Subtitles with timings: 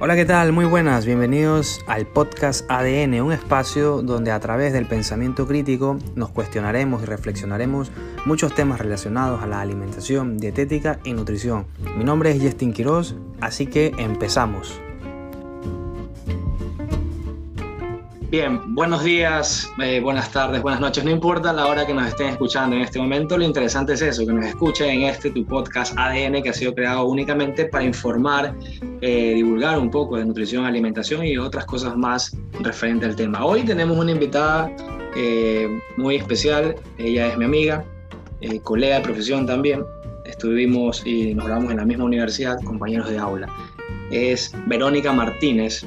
[0.00, 0.52] Hola, ¿qué tal?
[0.52, 6.28] Muy buenas, bienvenidos al podcast ADN, un espacio donde a través del pensamiento crítico nos
[6.28, 7.90] cuestionaremos y reflexionaremos
[8.24, 11.66] muchos temas relacionados a la alimentación, dietética y nutrición.
[11.96, 14.80] Mi nombre es Justin Quiroz, así que empezamos.
[18.30, 22.28] Bien, buenos días, eh, buenas tardes, buenas noches, no importa la hora que nos estén
[22.28, 25.94] escuchando en este momento, lo interesante es eso, que nos escuchen en este tu podcast
[25.96, 28.54] ADN que ha sido creado únicamente para informar,
[29.00, 33.46] eh, divulgar un poco de nutrición, alimentación y otras cosas más referente al tema.
[33.46, 34.70] Hoy tenemos una invitada
[35.16, 37.82] eh, muy especial, ella es mi amiga,
[38.62, 39.82] colega de profesión también,
[40.26, 43.48] estuvimos y nos grabamos en la misma universidad, compañeros de aula.
[44.10, 45.86] Es Verónica Martínez,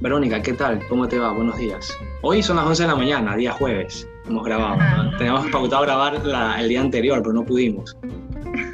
[0.00, 0.86] Verónica, ¿qué tal?
[0.88, 1.32] ¿Cómo te va?
[1.32, 1.92] Buenos días.
[2.22, 4.08] Hoy son las 11 de la mañana, día jueves.
[4.28, 4.78] Hemos grabado.
[5.18, 6.14] Teníamos pautado grabar
[6.60, 7.96] el día anterior, pero no pudimos.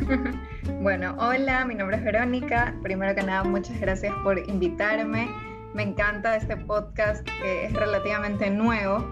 [0.82, 2.74] bueno, hola, mi nombre es Verónica.
[2.82, 5.26] Primero que nada, muchas gracias por invitarme.
[5.72, 9.02] Me encanta este podcast que es relativamente nuevo,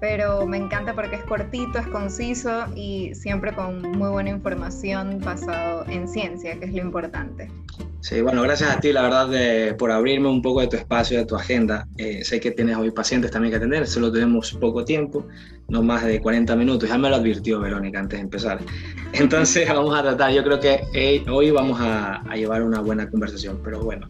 [0.00, 5.84] pero me encanta porque es cortito, es conciso y siempre con muy buena información basado
[5.88, 7.50] en ciencia, que es lo importante.
[8.00, 11.26] Sí, bueno, gracias a ti, la verdad, por abrirme un poco de tu espacio, de
[11.26, 11.86] tu agenda.
[11.98, 15.26] Eh, sé que tienes hoy pacientes también que atender, solo tenemos poco tiempo,
[15.68, 16.88] no más de 40 minutos.
[16.88, 18.58] Ya me lo advirtió Verónica antes de empezar.
[19.12, 23.60] Entonces vamos a tratar, yo creo que eh, hoy vamos a, llevar una buena conversación,
[23.62, 24.08] pero bueno,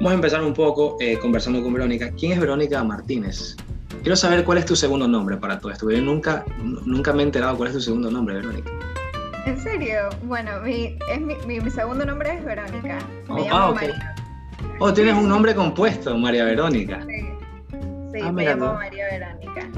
[0.00, 2.10] vamos a empezar un poco eh, conversando con Verónica.
[2.18, 3.56] ¿Quién es Verónica Martínez?
[4.02, 5.90] Quiero saber cuál es tu segundo nombre para todo esto.
[5.90, 8.70] Yo nunca, nunca me he enterado cuál es tu segundo nombre, Verónica.
[9.46, 10.10] ¿En serio?
[10.22, 12.98] Bueno, mi, es mi, mi, segundo nombre es Verónica.
[13.28, 14.14] Me oh, llamo ah, María.
[14.78, 17.00] Oh, tienes un nombre compuesto, María Verónica.
[17.06, 17.28] Sí,
[18.12, 19.68] sí ah, me llamo María Verónica.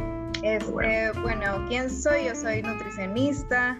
[0.42, 1.66] Este, bueno.
[1.68, 2.24] ¿quién soy?
[2.24, 3.78] Yo soy nutricionista,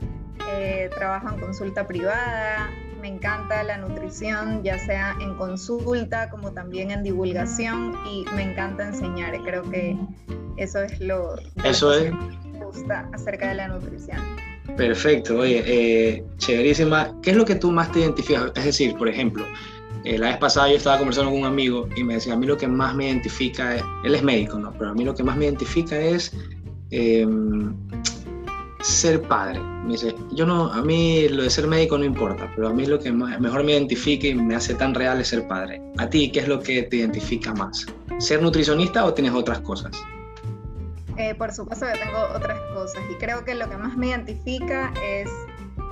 [0.53, 2.71] eh, trabajo en consulta privada,
[3.01, 8.87] me encanta la nutrición, ya sea en consulta como también en divulgación y me encanta
[8.87, 9.35] enseñar.
[9.43, 9.97] Creo que
[10.57, 12.11] eso es lo, eso es.
[12.11, 14.19] que me gusta acerca de la nutrición.
[14.77, 17.15] Perfecto, oye, eh, chéverísima.
[17.23, 18.53] ¿Qué es lo que tú más te identificas?
[18.55, 19.45] Es decir, por ejemplo,
[20.05, 22.47] eh, la vez pasada yo estaba conversando con un amigo y me decía, a mí
[22.47, 24.73] lo que más me identifica, es, él es médico, ¿no?
[24.73, 26.33] Pero a mí lo que más me identifica es
[26.91, 27.75] em,
[28.83, 29.61] ser padre.
[29.61, 32.87] Me dice, yo no, a mí lo de ser médico no importa, pero a mí
[32.87, 35.83] lo que mejor me identifica y me hace tan real es ser padre.
[35.99, 37.87] ¿A ti qué es lo que te identifica más?
[38.19, 39.93] ¿Ser nutricionista o tienes otras cosas?
[41.17, 44.93] Eh, por supuesto que tengo otras cosas y creo que lo que más me identifica
[45.05, 45.29] es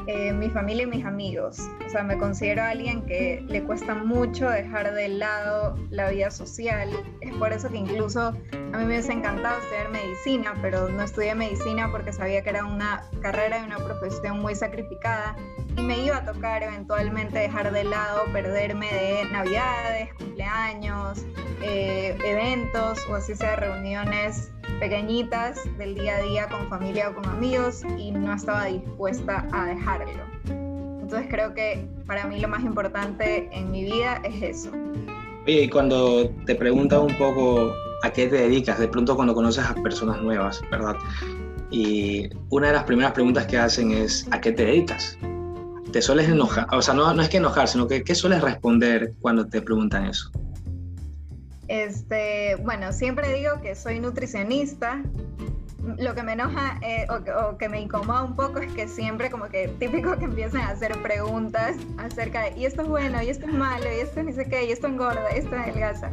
[0.09, 1.61] eh, mi familia y mis amigos.
[1.87, 6.89] O sea, me considero alguien que le cuesta mucho dejar de lado la vida social.
[7.21, 11.35] Es por eso que incluso a mí me hubiese encantado estudiar medicina, pero no estudié
[11.35, 15.37] medicina porque sabía que era una carrera y una profesión muy sacrificada
[15.77, 21.23] y me iba a tocar eventualmente dejar de lado, perderme de navidades, cumpleaños,
[21.63, 27.27] eh, eventos o así sea reuniones pequeñitas del día a día con familia o con
[27.27, 30.25] amigos y no estaba dispuesta a dejarlo.
[31.01, 34.71] Entonces creo que para mí lo más importante en mi vida es eso.
[35.47, 37.73] Oye, y cuando te preguntan un poco
[38.03, 40.97] a qué te dedicas, de pronto cuando conoces a personas nuevas, ¿verdad?
[41.71, 45.19] Y una de las primeras preguntas que hacen es, ¿a qué te dedicas?
[45.93, 46.67] ¿Te sueles enojar?
[46.73, 50.07] O sea, no, no es que enojar, sino que ¿qué sueles responder cuando te preguntan
[50.07, 50.31] eso?
[51.69, 55.03] Este, bueno, siempre digo que soy nutricionista.
[55.99, 59.47] Lo que me enoja eh, o, que me incomoda un poco es que siempre como
[59.49, 63.47] que típico que empiezan a hacer preguntas acerca de y esto es bueno, y esto
[63.47, 66.11] es malo, y esto ni sé qué, y esto engorda, y esto adelgaza.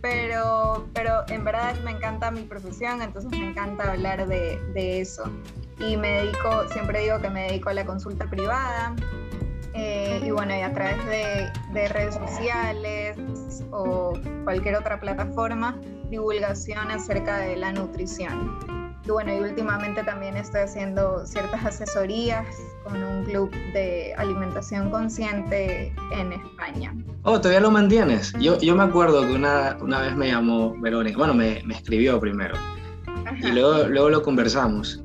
[0.00, 5.24] Pero, pero en verdad me encanta mi profesión, entonces me encanta hablar de, de eso.
[5.80, 8.94] Y me dedico, siempre digo que me dedico a la consulta privada,
[9.78, 13.16] eh, y bueno, y a través de, de, redes sociales
[13.70, 14.12] o
[14.44, 15.76] cualquier otra plataforma,
[16.10, 18.58] divulgación acerca de la nutrición.
[19.04, 22.44] Y bueno, y últimamente también estoy haciendo ciertas asesorías
[22.84, 26.92] con un club de alimentación consciente en España.
[27.22, 28.32] Oh, todavía lo mantienes.
[28.40, 32.18] Yo, yo me acuerdo que una, una vez me llamó Verónica, bueno, me, me escribió
[32.18, 32.56] primero.
[33.40, 35.02] Y luego, luego lo conversamos.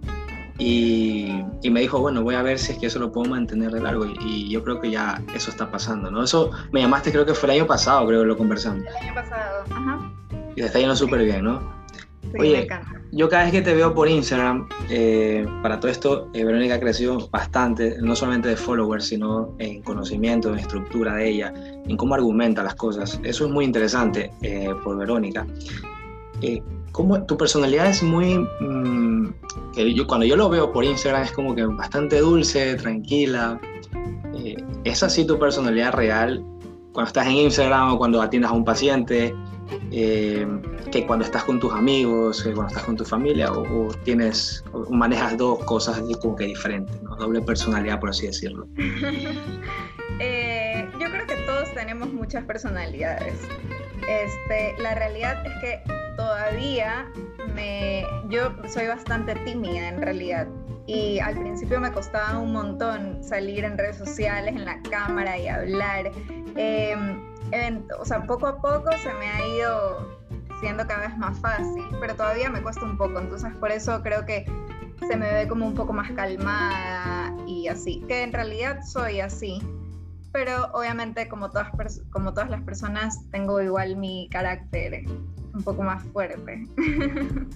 [0.65, 3.81] Y, me dijo, bueno, voy a ver si es que eso lo puedo mantener de
[3.81, 4.05] largo.
[4.05, 6.23] Y, yo creo que ya eso está pasando, ¿no?
[6.23, 8.83] Eso me llamaste, creo que fue el año pasado, creo que lo conversamos.
[8.85, 10.11] El año pasado, ajá.
[10.51, 11.59] Y te está yendo súper bien, ¿no?
[12.21, 12.67] Sí, Oye,
[13.11, 16.79] yo cada vez que te veo por Instagram, eh, para todo esto, eh, Verónica ha
[16.79, 21.53] crecido bastante, no solamente de followers, sino en conocimiento, en estructura de ella,
[21.85, 23.19] en cómo argumenta las cosas.
[23.23, 25.45] Eso es muy interesante eh, por Verónica.
[26.93, 28.37] ¿Cómo, tu personalidad es muy...
[28.61, 29.33] Mm,
[29.73, 33.59] que yo, cuando yo lo veo por Instagram es como que bastante dulce, tranquila.
[34.85, 36.43] ¿Es así tu personalidad real
[36.93, 39.33] cuando estás en Instagram o cuando atiendas a un paciente,
[39.91, 40.47] eh,
[40.91, 44.89] que cuando estás con tus amigos, que cuando estás con tu familia, o, tienes, o
[44.91, 47.15] manejas dos cosas como que diferentes, ¿no?
[47.15, 48.67] doble personalidad, por así decirlo.
[50.19, 53.33] Eh, yo creo que todos tenemos muchas personalidades.
[54.07, 55.83] Este, la realidad es que
[56.15, 57.05] todavía
[57.53, 60.47] me, yo soy bastante tímida en realidad.
[60.85, 65.47] Y al principio me costaba un montón salir en redes sociales, en la cámara y
[65.47, 66.11] hablar.
[66.55, 70.23] Em, o sea, poco a poco se me ha ido
[70.59, 74.25] siendo cada vez más fácil, pero todavía me cuesta un poco, entonces por eso creo
[74.25, 74.45] que
[75.07, 79.61] se me ve como un poco más calmada y así, que en realidad soy así,
[80.33, 81.69] pero obviamente como todas,
[82.09, 85.05] como todas las personas tengo igual mi carácter
[85.53, 86.67] un poco más fuerte.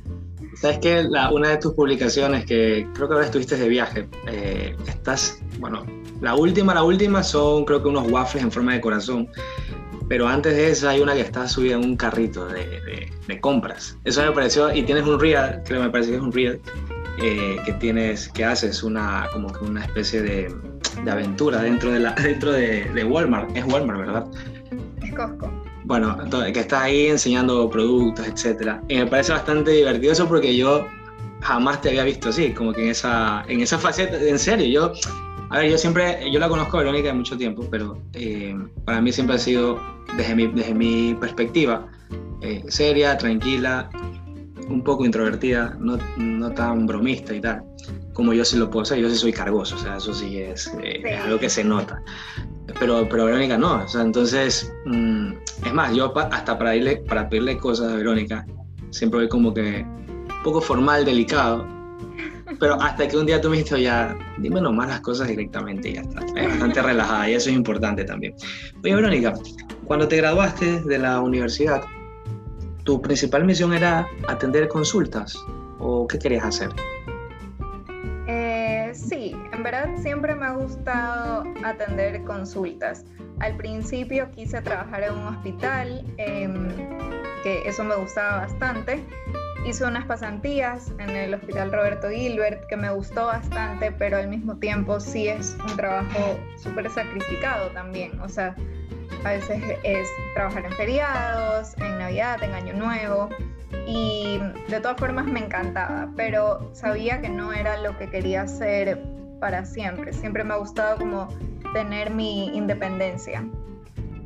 [0.55, 5.41] Sabes que una de tus publicaciones, que creo que ahora estuviste de viaje, eh, estás,
[5.59, 5.83] bueno,
[6.21, 9.27] la última, la última son creo que unos waffles en forma de corazón,
[10.07, 13.97] pero antes de esa hay una que está subida en un carrito de, de, compras.
[14.03, 16.61] Eso me pareció, y tienes un reel, creo que me parece que es un reel,
[17.21, 20.55] eh, que tienes, que haces una, como que una especie de,
[21.03, 23.55] de aventura dentro de, la, dentro de, de Walmart.
[23.55, 24.25] Es Walmart, ¿verdad?
[25.01, 25.51] Es Costco.
[25.87, 26.17] Bueno,
[26.53, 28.83] que estás ahí enseñando productos, etcétera.
[28.89, 30.85] Y me parece bastante divertido eso porque yo
[31.39, 34.91] jamás te había visto así, como que en esa, en esa faceta, en serio, yo,
[35.49, 38.53] a ver, yo siempre, yo la conozco a Verónica de mucho tiempo, pero eh,
[38.83, 39.79] para mí siempre ha sido,
[40.17, 41.87] desde mi, desde mi perspectiva,
[42.41, 43.89] eh, seria, tranquila,
[44.67, 47.63] un poco introvertida, no, no tan bromista y tal
[48.17, 50.71] como yo sí lo puedo hacer, yo sí soy cargoso, o sea, eso sí es,
[50.81, 52.01] eh, algo que se nota.
[52.79, 55.33] Pero, pero Verónica no, o sea, entonces, mm,
[55.67, 58.43] es más, yo hasta para, irle, para pedirle cosas a Verónica,
[58.89, 61.67] siempre voy como que un poco formal, delicado,
[62.59, 65.93] pero hasta que un día tú me dijiste, ya, dime nomás las cosas directamente y
[65.93, 66.25] ya está.
[66.35, 68.33] Es bastante relajada y eso es importante también.
[68.83, 69.35] Oye, Verónica,
[69.85, 71.83] cuando te graduaste de la universidad,
[72.83, 75.37] ¿tu principal misión era atender consultas
[75.77, 76.71] o qué querías hacer?
[79.69, 83.03] Verdad siempre me ha gustado atender consultas.
[83.41, 86.69] Al principio quise trabajar en un hospital, em,
[87.43, 89.03] que eso me gustaba bastante.
[89.65, 94.55] Hice unas pasantías en el Hospital Roberto Gilbert, que me gustó bastante, pero al mismo
[94.55, 98.17] tiempo sí es un trabajo súper sacrificado también.
[98.21, 98.55] O sea,
[99.25, 103.27] a veces es trabajar en feriados, en Navidad, en Año Nuevo
[103.85, 104.39] y
[104.69, 109.65] de todas formas me encantaba, pero sabía que no era lo que quería hacer para
[109.65, 110.13] siempre.
[110.13, 111.27] Siempre me ha gustado como
[111.73, 113.45] tener mi independencia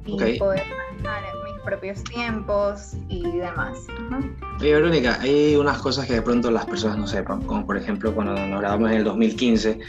[0.05, 0.63] y poder
[1.03, 3.77] manejar mis propios tiempos y demás.
[4.59, 8.13] Oye, Verónica, hay unas cosas que de pronto las personas no sepan, como por ejemplo
[8.13, 9.79] cuando nos grabamos en el 2015,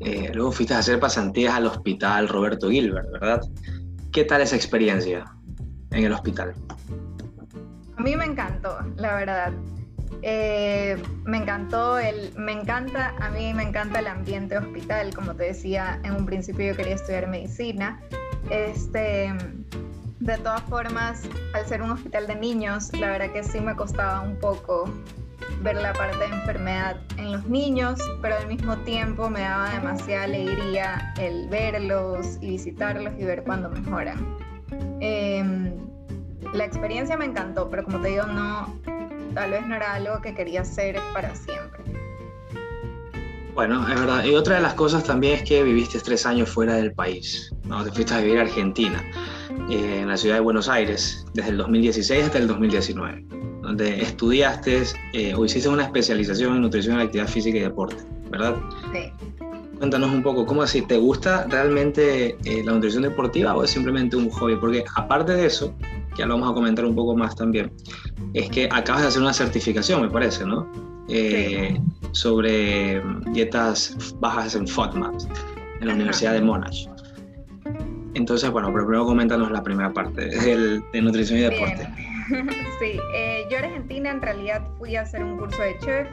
[0.00, 3.40] eh, luego fuiste a hacer pasantías al hospital Roberto Gilbert, ¿verdad?
[4.12, 5.24] ¿Qué tal esa experiencia
[5.90, 6.54] en el hospital?
[7.96, 9.52] A mí me encantó, la verdad.
[10.22, 15.44] Eh, me encantó el, me encanta, a mí me encanta el ambiente hospital, como te
[15.44, 18.00] decía, en un principio yo quería estudiar medicina.
[18.50, 19.34] Este,
[20.20, 21.22] de todas formas,
[21.52, 24.90] al ser un hospital de niños, la verdad que sí me costaba un poco
[25.62, 30.24] ver la parte de enfermedad en los niños, pero al mismo tiempo me daba demasiada
[30.24, 34.36] alegría el verlos y visitarlos y ver cuándo mejoran.
[35.00, 35.44] Eh,
[36.54, 38.80] la experiencia me encantó, pero como te digo, no,
[39.34, 41.82] tal vez no era algo que quería hacer para siempre.
[43.54, 44.24] Bueno, es verdad.
[44.24, 47.52] Y otra de las cosas también es que viviste tres años fuera del país.
[47.64, 47.84] ¿no?
[47.84, 49.02] Te fuiste a vivir a Argentina,
[49.70, 53.24] eh, en la ciudad de Buenos Aires, desde el 2016 hasta el 2019,
[53.62, 57.96] donde estudiaste eh, o hiciste una especialización en nutrición, actividad física y deporte,
[58.28, 58.56] ¿verdad?
[58.92, 59.12] Sí.
[59.78, 60.82] Cuéntanos un poco, ¿cómo así?
[60.82, 64.56] ¿Te gusta realmente eh, la nutrición deportiva o es simplemente un hobby?
[64.56, 65.74] Porque aparte de eso,
[66.16, 67.72] ya lo vamos a comentar un poco más también,
[68.34, 70.70] es que acabas de hacer una certificación, me parece, ¿no?
[71.08, 71.78] Eh,
[72.12, 73.02] sobre
[73.32, 75.14] dietas bajas en FODMAP
[75.80, 76.86] en la Universidad de Monash.
[78.14, 81.88] Entonces, bueno, pero primero coméntanos la primera parte de nutrición y deporte.
[82.80, 86.08] Sí, eh, yo en Argentina en realidad fui a hacer un curso de chef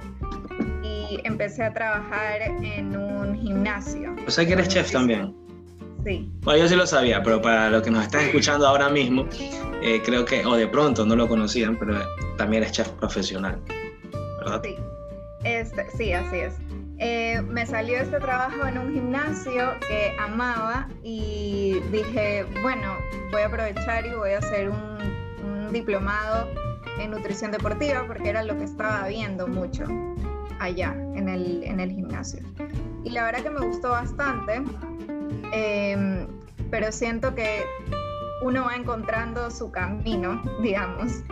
[0.83, 4.13] y empecé a trabajar en un gimnasio.
[4.27, 5.33] O sea que eres chef también.
[6.05, 6.31] Sí.
[6.41, 9.27] Bueno, yo sí lo sabía, pero para los que nos están escuchando ahora mismo,
[9.81, 11.99] eh, creo que, o de pronto no lo conocían, pero
[12.37, 13.59] también es chef profesional,
[14.39, 14.61] ¿verdad?
[14.63, 14.75] Sí,
[15.43, 16.53] este, sí así es.
[16.97, 22.95] Eh, me salió este trabajo en un gimnasio que amaba y dije, bueno,
[23.31, 24.97] voy a aprovechar y voy a hacer un,
[25.43, 26.47] un diplomado
[26.99, 29.85] en nutrición deportiva porque era lo que estaba viendo mucho
[30.59, 32.41] allá en el, en el gimnasio.
[33.03, 34.61] Y la verdad que me gustó bastante
[35.51, 36.27] Em,
[36.69, 37.65] pero siento que
[38.41, 41.23] uno va encontrando su camino, digamos.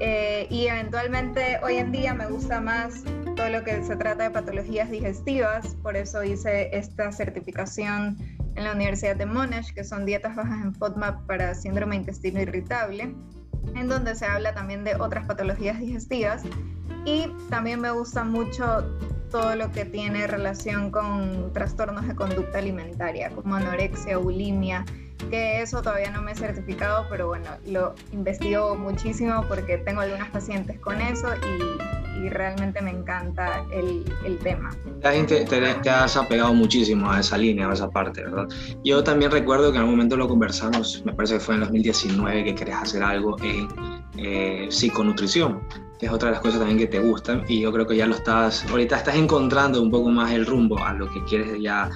[0.00, 3.04] Eh, y eventualmente hoy en día me gusta más
[3.36, 8.16] todo lo que se trata de patologías digestivas, por eso hice esta certificación
[8.56, 13.14] en la Universidad de Monash, que son dietas bajas en FODMAP para síndrome intestino irritable,
[13.74, 16.42] en donde se habla también de otras patologías digestivas.
[17.04, 18.84] Y también me gusta mucho
[19.34, 24.84] todo lo que tiene relación con trastornos de conducta alimentaria, como anorexia, bulimia,
[25.28, 30.30] que eso todavía no me he certificado, pero bueno, lo investigo muchísimo porque tengo algunas
[30.30, 34.70] pacientes con eso y, realmente me encanta el, el tema.
[35.02, 38.48] La gente te, has apegado muchísimo a esa línea, a esa parte, ¿verdad?
[38.84, 42.44] Yo también recuerdo que en algún momento lo conversamos, me parece que fue en 2019,
[42.44, 43.68] que querías hacer algo en
[44.16, 45.60] eh, psiconutrición
[45.98, 48.06] que es otra de las cosas también que te gustan y yo creo que ya
[48.06, 51.88] lo estás, ahorita estás encontrando un poco más el rumbo a lo que quieres ya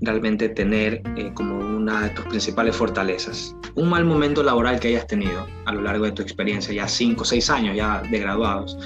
[0.00, 3.56] realmente tener eh, como una de tus principales fortalezas.
[3.74, 7.22] Un mal momento laboral que hayas tenido a lo largo de tu experiencia, ya cinco
[7.22, 8.76] o seis años ya de graduados,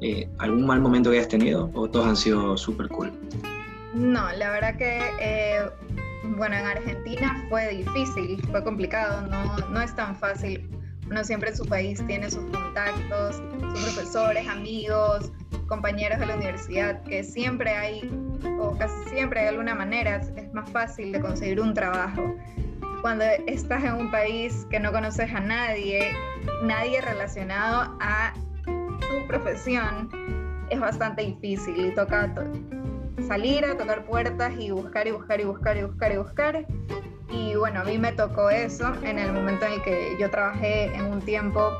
[0.00, 3.12] eh, ¿algún mal momento que hayas tenido o todos han sido súper cool?
[3.94, 5.70] No, la verdad que, eh,
[6.36, 10.68] bueno, en Argentina fue difícil, fue complicado, no, no es tan fácil.
[11.08, 15.32] Uno siempre en su país tiene sus contactos, sus profesores, amigos,
[15.68, 18.10] compañeros de la universidad, que siempre hay,
[18.58, 22.36] o casi siempre de alguna manera, es más fácil de conseguir un trabajo.
[23.02, 26.12] Cuando estás en un país que no conoces a nadie,
[26.62, 28.34] nadie relacionado a
[29.08, 30.08] tu profesión,
[30.70, 32.32] es bastante difícil y toca
[33.26, 36.66] salir a tocar puertas y buscar y buscar y buscar y buscar y buscar.
[37.30, 40.94] Y bueno, a mí me tocó eso en el momento en el que yo trabajé
[40.94, 41.76] en un tiempo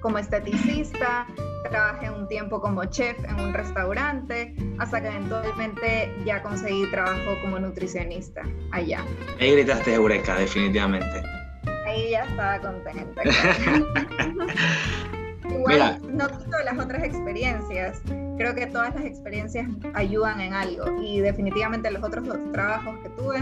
[0.00, 1.26] como esteticista,
[1.70, 7.58] trabajé un tiempo como chef en un restaurante, hasta que eventualmente ya conseguí trabajo como
[7.58, 9.04] nutricionista allá.
[9.40, 11.22] Ahí gritaste Eureka, definitivamente.
[11.86, 13.22] Ahí ya estaba contenta.
[15.50, 18.00] Igual no quito las otras experiencias.
[18.36, 23.40] Creo que todas las experiencias ayudan en algo y definitivamente los otros trabajos que tuve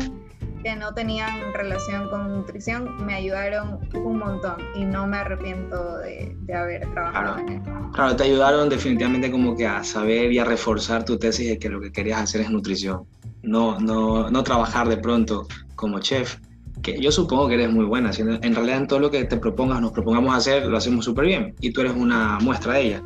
[0.66, 6.36] que no tenían relación con nutrición me ayudaron un montón y no me arrepiento de,
[6.52, 7.70] haber trabajado en eso.
[7.92, 11.68] Claro, te ayudaron definitivamente como que a saber y a reforzar tu tesis de que
[11.68, 13.04] lo que querías hacer es nutrición.
[13.42, 15.46] No, no, no trabajar de pronto
[15.76, 16.36] como chef,
[16.82, 18.10] que yo supongo que eres muy buena.
[18.18, 21.54] En realidad en todo lo que te propongas, nos propongamos hacer, lo hacemos súper bien
[21.60, 23.02] y tú eres una muestra de ella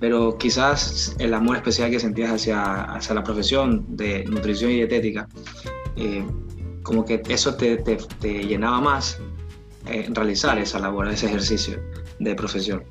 [0.00, 5.28] pero quizás el amor especial que sentías hacia, hacia la profesión de nutrición y dietética
[5.94, 6.24] eh,
[6.82, 9.18] como que eso te, te, llenaba más
[9.86, 11.80] eh, realizar esa labor, ese ejercicio
[12.18, 12.82] de profesión.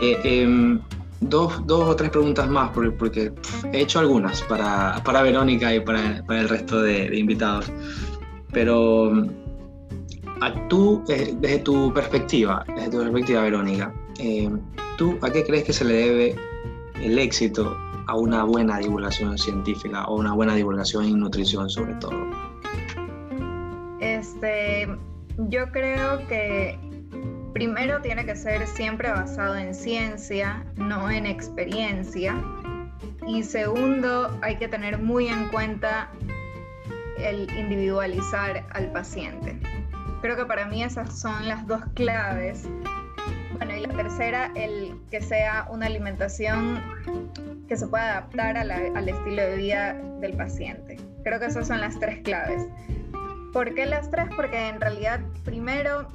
[0.00, 0.80] Eh, em,
[1.20, 3.32] dos, dos, o tres preguntas más, porque,
[3.72, 7.70] he hecho algunas para, para Verónica y para, para el resto de, invitados.
[8.52, 9.26] Pero
[10.40, 13.92] a tú, eh, desde tu perspectiva, desde tu perspectiva, Verónica,
[14.96, 16.36] ¿tú a qué crees que se le debe
[17.02, 17.76] el éxito
[18.06, 22.28] a una buena divulgación científica o una buena divulgación en nutrición sobre todo?
[24.00, 24.88] Este,
[25.48, 26.78] yo creo que
[27.52, 32.34] primero tiene que ser siempre basado en ciencia, no en experiencia.
[33.26, 36.10] Y segundo, hay que tener muy en cuenta
[37.22, 39.58] el individualizar al paciente.
[40.22, 42.68] Creo que para mí esas son las dos claves.
[43.56, 46.82] Bueno, y la tercera, el que sea una alimentación
[47.68, 50.98] que se pueda adaptar al estilo de vida del paciente.
[51.24, 52.66] Creo que esas son las tres claves.
[53.52, 54.26] ¿Por qué las tres?
[54.36, 56.08] Porque en realidad, primero,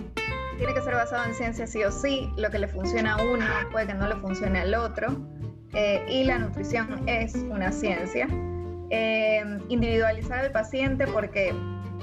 [0.57, 2.29] tiene que ser basado en ciencia sí o sí.
[2.37, 5.07] Lo que le funciona a uno puede que no le funcione al otro.
[5.73, 8.27] Eh, y la nutrición es una ciencia.
[8.89, 11.53] Eh, individualizar al paciente porque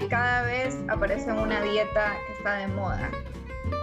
[0.09, 3.11] cada vez aparece una dieta que está de moda.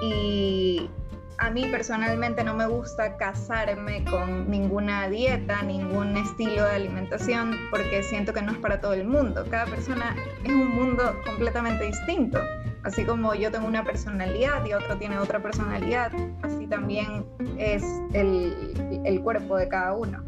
[0.04, 0.90] Y
[1.38, 8.04] a mí personalmente no me gusta casarme con ninguna dieta, ningún estilo de alimentación, porque
[8.04, 9.46] siento que no es para todo el mundo.
[9.50, 12.40] Cada persona es un mundo completamente distinto.
[12.84, 16.12] Así como yo tengo una personalidad y otro tiene otra personalidad,
[16.44, 17.26] así también
[17.58, 20.24] es el, cuerpo de cada uno.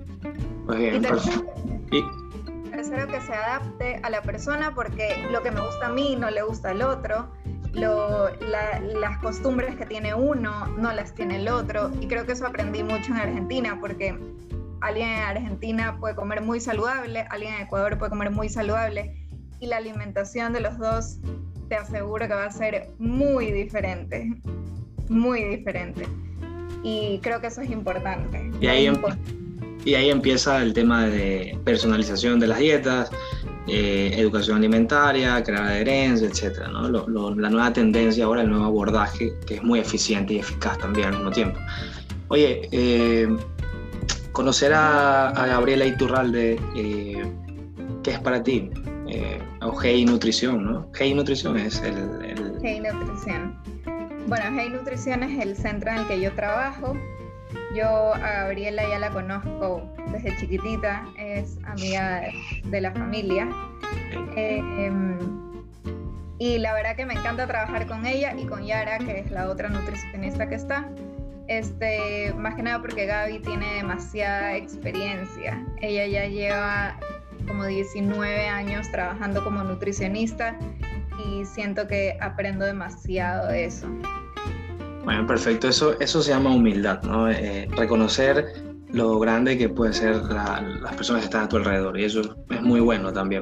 [0.68, 1.04] Muy bien,
[1.92, 2.04] y
[2.82, 6.32] tercero, que se adapte a la persona porque lo que me gusta a mí no
[6.32, 7.32] le gusta al otro
[7.74, 11.92] las costumbres que tiene uno no las tiene el otro.
[12.02, 14.18] Y creo que eso aprendí mucho en Argentina, porque
[14.82, 19.16] alguien en Argentina puede comer muy saludable, alguien en Ecuador puede comer muy saludable,
[19.60, 21.20] y la alimentación de los dos
[21.70, 24.34] te aseguro que va a ser muy diferente,
[25.08, 26.08] muy diferente.
[26.84, 28.52] Y creo que eso es importante.
[28.60, 29.02] Y ahí, em-
[29.84, 33.12] y ahí empieza el tema de personalización de las dietas,
[33.68, 36.68] eh, educación alimentaria, crear adherencia, etc.
[36.72, 36.90] ¿no?
[36.90, 41.16] la nueva tendencia ahora, el nuevo abordaje, que es muy eficiente y eficaz también al
[41.16, 41.60] mismo tiempo.
[42.28, 43.28] Oye, eh,
[44.32, 47.24] conocer a, Gabriela Iturralde, eh,
[48.04, 48.70] ¿qué es para ti?
[49.08, 50.90] Eh, o Hey Nutrición, ¿no?
[50.98, 52.58] Hey Nutrición es el, el...
[52.62, 53.58] Hey Nutrición.
[54.28, 56.96] Bueno, Hey Nutrición es el centro en el que yo trabajo.
[57.76, 62.24] Yo a Gabriela ya la conozco desde chiquitita, es amiga
[62.66, 63.48] de la familia.
[64.36, 65.18] Em,
[66.38, 69.48] y la verdad que me encanta trabajar con ella y con Yara, que es la
[69.50, 70.90] otra nutricionista que está.
[71.48, 75.66] Este, más que nada porque Gaby tiene demasiada experiencia.
[75.82, 76.98] Ella ya lleva
[77.48, 80.58] como 19 años trabajando como nutricionista
[81.26, 83.88] y siento que aprendo demasiado de eso.
[85.04, 85.68] Bueno, perfecto.
[85.68, 87.30] Eso, eso se llama humildad, ¿no?
[87.30, 88.54] Eh, reconocer
[88.94, 92.62] lo grande que puede ser las personas que están a tu alrededor y eso es
[92.62, 93.42] muy bueno también.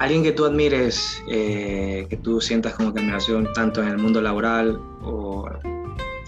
[0.00, 4.22] Alguien que tú admires, eh, que tú sientas como que admiración tanto en el mundo
[4.22, 5.48] laboral o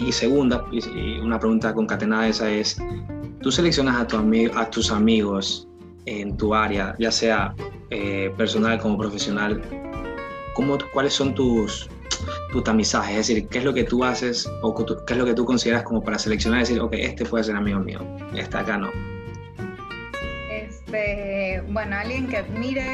[0.01, 0.65] y segunda,
[1.23, 2.79] una pregunta concatenada esa es,
[3.43, 5.69] tú seleccionas a tus amigos
[6.07, 7.55] en tu área, ya sea
[7.91, 9.63] eh, personal como profesional,
[10.55, 11.89] ¿cómo, ¿cuáles son tus,
[12.53, 13.13] tu tamizaje?
[13.13, 15.83] Es decir, ¿qué es lo que tú haces o qué es lo que tú consideras
[15.83, 18.01] como para seleccionar y decir, ok, este puede ser amigo mío,
[18.35, 18.91] este acá no?
[20.51, 22.85] Este, bueno, alguien que admire,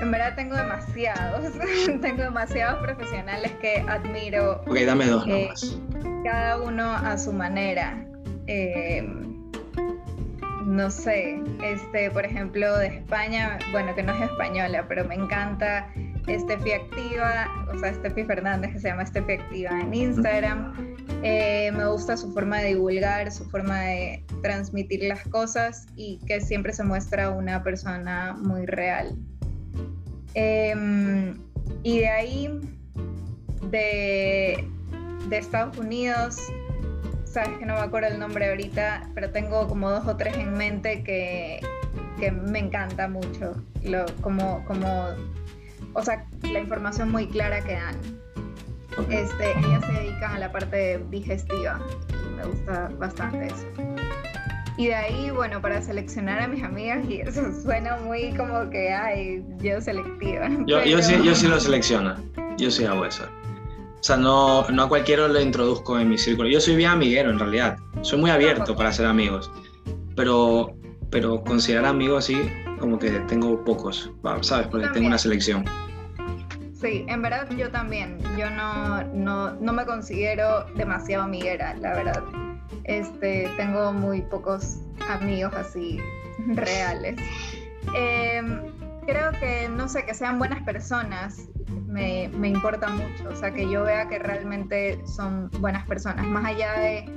[0.00, 1.52] en verdad tengo demasiados,
[2.00, 4.62] tengo demasiados profesionales que admiro.
[4.66, 5.78] Ok, dame dos eh, nomás.
[6.24, 8.04] Cada uno a su manera.
[8.46, 9.06] Eh,
[10.66, 15.88] no sé, este, por ejemplo, de España, bueno, que no es española, pero me encanta
[16.26, 20.96] Estefi Activa, o sea, Estefi Fernández, que se llama Estefi Activa en Instagram.
[21.22, 26.40] Eh, me gusta su forma de divulgar, su forma de transmitir las cosas y que
[26.40, 29.16] siempre se muestra una persona muy real.
[30.34, 31.38] Em,
[31.82, 32.60] y de ahí,
[33.70, 34.68] de,
[35.28, 36.38] de, Estados Unidos,
[37.24, 40.54] sabes que no me acuerdo el nombre ahorita, pero tengo como dos o tres en
[40.54, 41.60] mente que,
[42.18, 43.54] que me encanta mucho.
[43.82, 45.08] Lo, como, como,
[45.94, 47.96] o sea, la información muy clara que dan.
[49.10, 51.80] Este, ellas se dedican a la parte digestiva
[52.10, 53.66] y me gusta bastante eso.
[54.76, 58.92] Y de ahí, bueno, para seleccionar a mis amigas, y eso suena muy como que,
[58.92, 60.48] ay, yo selectiva.
[60.66, 62.16] Yo, yo, sí, yo sí lo selecciono,
[62.56, 63.24] yo sí hago eso.
[63.24, 66.48] O sea, no, no a cualquiera lo introduzco en mi círculo.
[66.48, 69.50] Yo soy bien amiguero en realidad, soy muy abierto para ser amigos,
[70.14, 70.76] pero,
[71.10, 72.36] pero considerar amigos así,
[72.80, 74.10] como que tengo pocos,
[74.42, 74.66] ¿sabes?
[74.66, 75.64] Porque tengo una selección.
[76.84, 78.18] Sí, en verdad yo también.
[78.36, 82.22] Yo no, no, no me considero demasiado amiguera, la verdad.
[82.84, 85.98] Este, tengo muy pocos amigos así
[86.48, 87.18] reales.
[87.96, 88.60] Em,
[89.06, 91.48] creo que, no sé, que sean buenas personas
[91.86, 93.30] me, me, importa mucho.
[93.30, 97.08] O sea, que yo vea que realmente son buenas personas, más allá de,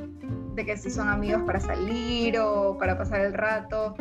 [0.55, 3.95] de que si son amigos para salir o para pasar el rato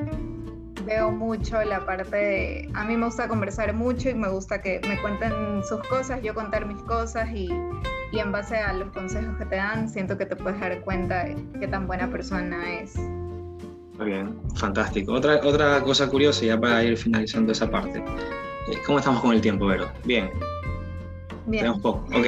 [0.87, 4.81] veo mucho la parte de, a mí me gusta conversar mucho y me gusta que
[4.89, 5.33] me cuenten
[5.69, 7.49] sus cosas, yo contar mis cosas y,
[8.13, 11.25] y en base a los consejos que te dan, siento que te puedes dar cuenta
[11.25, 12.97] de qué tan buena persona es.
[13.99, 15.13] Muy bien, fantástico.
[15.13, 17.99] Otra, otra cosa curiosa, ya para ir finalizando esa parte.
[17.99, 19.89] Eh, ¿Cómo estamos con el tiempo, Vero?
[20.05, 20.31] Bien.
[21.47, 21.63] Bien.
[21.63, 22.07] Tenemos poco.
[22.17, 22.27] Ok.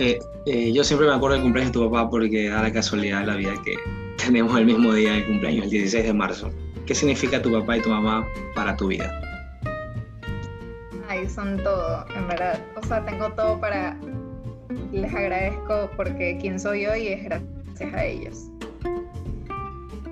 [0.00, 3.20] Eh, eh, yo siempre me acuerdo del cumpleaños de tu papá porque da la casualidad
[3.20, 3.76] de la vida que
[4.16, 6.50] tenemos el mismo día de cumpleaños, el 16 de marzo.
[6.86, 9.10] ¿Qué significa tu papá y tu mamá para tu vida?
[11.08, 12.60] Ay, son todo, en verdad.
[12.76, 13.96] O sea, tengo todo para...
[14.92, 18.50] Les agradezco porque quien soy hoy es gracias a ellos.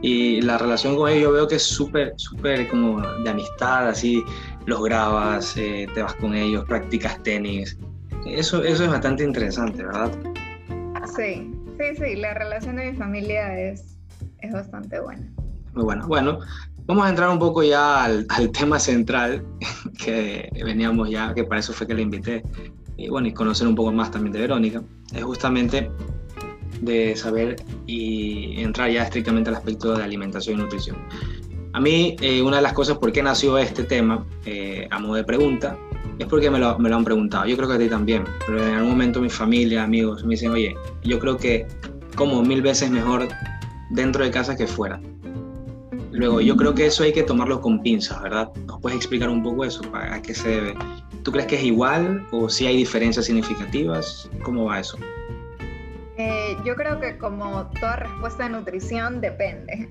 [0.00, 4.22] Y la relación con ellos yo veo que es súper, súper como de amistad, así
[4.66, 7.78] los grabas, eh, te vas con ellos, practicas tenis.
[8.26, 10.10] Eso, eso es bastante interesante, ¿verdad?
[11.16, 13.96] Sí, sí, sí, la relación de mi familia es,
[14.40, 15.32] es bastante buena.
[15.74, 16.06] Muy bueno.
[16.06, 16.38] Bueno,
[16.86, 19.44] vamos a entrar un poco ya al, tema central
[20.04, 22.42] que veníamos ya, que para eso fue que le invité.
[22.96, 24.82] Y bueno, y conocer un poco más también de Verónica.
[25.14, 25.90] Es justamente
[26.80, 27.56] de saber
[27.86, 30.96] y entrar ya estrictamente al aspecto de alimentación y nutrición.
[31.74, 35.14] A mí, eh, una de las cosas por qué nació este tema, eh, a modo
[35.14, 35.78] de pregunta,
[36.18, 37.46] es porque me lo, me lo, han preguntado.
[37.46, 40.50] Yo creo que a ti también, pero en algún momento mi familia, amigos, me dicen,
[40.50, 41.66] oye, yo creo que
[42.14, 43.26] como mil veces mejor
[43.90, 45.00] dentro de casa que fuera.
[46.12, 48.50] Luego, yo creo que eso hay que tomarlo con pinzas, ¿verdad?
[48.66, 49.82] ¿Nos puedes explicar un poco eso?
[49.94, 50.74] ¿A qué se debe?
[51.22, 54.28] ¿Tú crees que es igual o si hay diferencias significativas?
[54.42, 54.98] ¿Cómo va eso?
[56.18, 59.88] Eh, yo creo que como toda respuesta de nutrición depende.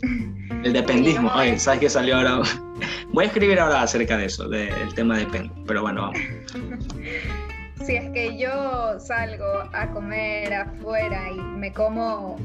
[0.64, 2.42] El dependismo, oye, ¿sabes qué salió ahora?
[3.14, 6.20] Voy a escribir ahora acerca de eso, del tema depende, pero bueno, vamos.
[7.86, 12.38] Si es que yo salgo a comer afuera y me como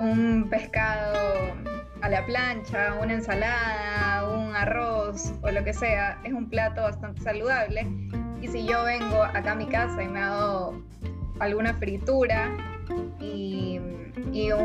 [0.00, 1.49] un pescado
[2.10, 7.86] la plancha, una ensalada, un arroz o lo que sea, es un plato bastante saludable.
[8.42, 10.82] Y si yo vengo acá a mi casa y me hago
[11.38, 12.50] alguna fritura
[13.20, 13.80] y,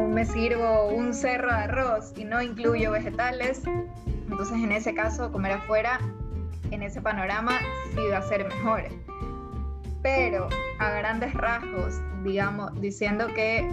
[0.09, 3.61] me sirvo un cerro de arroz y no incluyo vegetales,
[4.05, 5.99] entonces en ese caso comer afuera,
[6.71, 7.59] en ese panorama,
[7.93, 8.83] sí va a ser mejor.
[10.01, 10.47] Pero
[10.79, 13.67] a grandes rasgos, digamos, diciendo que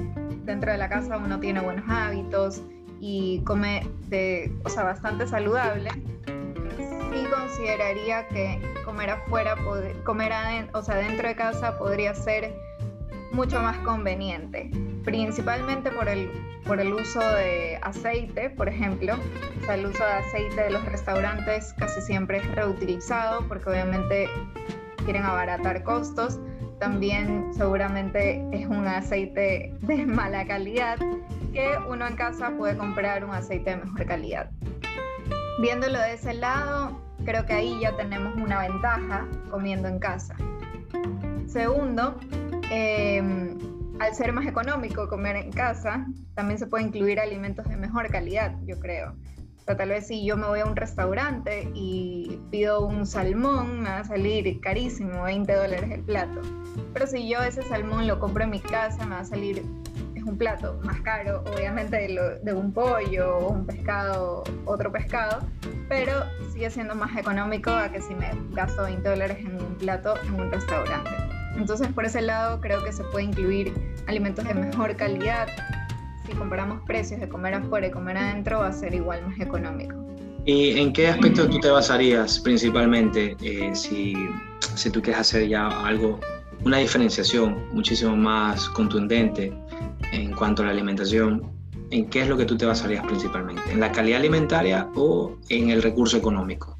[0.44, 2.62] dentro de la casa uno tiene buenos hábitos
[3.02, 5.90] y come de, o sea, bastante saludable,
[6.24, 9.56] sí consideraría que comer afuera,
[10.04, 10.32] comer
[10.72, 12.54] o sea, dentro de casa podría ser
[13.32, 14.70] mucho más conveniente,
[15.04, 16.30] principalmente por el,
[16.64, 19.14] por el uso de aceite, por ejemplo.
[19.60, 24.28] O sea, el uso de aceite de los restaurantes casi siempre es reutilizado porque obviamente
[25.04, 26.38] quieren abaratar costos.
[26.82, 30.98] También seguramente es un aceite de mala calidad
[31.52, 34.50] que uno en casa puede comprar un aceite de mejor calidad.
[35.60, 40.34] Viéndolo de ese lado, creo que ahí ya tenemos una ventaja comiendo en casa.
[41.46, 42.18] Segundo,
[42.74, 43.58] Em,
[44.00, 48.56] al ser más económico comer en casa, también se puede incluir alimentos de mejor calidad,
[48.64, 49.14] yo creo.
[49.68, 53.90] O tal vez si yo me voy a un restaurante y pido un salmón, me
[53.90, 56.40] va a salir carísimo, 20 dólares el plato.
[56.92, 59.64] Pero si yo ese salmón lo compro en mi casa, me va a salir,
[60.14, 65.46] es un plato más caro, obviamente de, de un pollo o un pescado, otro pescado,
[65.88, 66.12] pero
[66.52, 70.34] sigue siendo más económico a que si me gasto 20 dólares en un plato en
[70.34, 71.10] un restaurante.
[71.56, 73.72] Entonces, por ese lado, creo que se puede incluir
[74.06, 75.48] alimentos de mejor calidad.
[76.26, 79.94] Si comparamos precios de comer afuera y comer adentro, va a ser igual más económico.
[80.44, 84.14] ¿Y en qué aspecto tú te basarías principalmente eh, si,
[84.74, 86.18] si tú quieres hacer ya algo,
[86.64, 89.52] una diferenciación muchísimo más contundente
[90.12, 91.50] en cuanto a la alimentación?
[91.90, 93.62] ¿En qué es lo que tú te basarías principalmente?
[93.70, 96.78] ¿En la calidad alimentaria o en el recurso económico?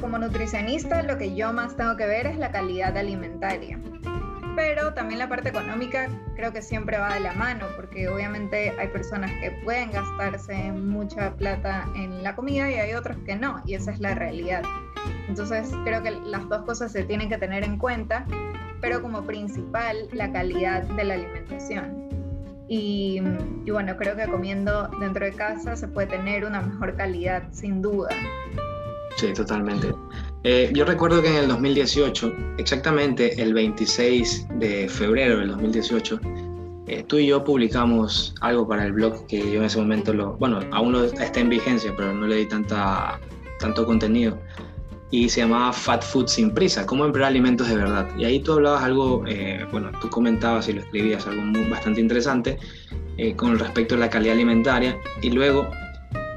[0.00, 3.78] como nutricionista lo que yo más tengo que ver es la calidad alimentaria.
[4.58, 8.88] Pero también la parte económica creo que siempre va de la mano, porque obviamente hay
[8.88, 13.74] personas que pueden gastarse mucha plata en la comida y hay otros que no, y
[13.74, 14.64] esa es la realidad.
[15.28, 18.26] Entonces creo que las dos cosas se tienen que tener en cuenta,
[18.80, 22.08] pero como principal la calidad de la alimentación.
[22.66, 23.22] Y,
[23.64, 27.80] y, bueno, creo que comiendo dentro de casa se puede tener una mejor calidad, sin
[27.80, 28.10] duda.
[29.18, 29.94] Sí, totalmente.
[30.44, 36.20] Eh, yo recuerdo que en el 2018, exactamente el 26 de febrero del 2018,
[36.86, 40.34] eh, tú y yo publicamos algo para el blog que yo en ese momento lo,
[40.34, 43.18] bueno, aún no está en vigencia, pero no le di tanta,
[43.58, 44.38] tanto contenido.
[45.10, 48.08] Y se llamaba Fat Food sin prisa, cómo emplear alimentos de verdad.
[48.16, 52.58] Y ahí tú hablabas algo, eh, bueno, tú comentabas y lo escribías algo bastante interesante
[53.34, 55.68] con respecto a la calidad alimentaria y luego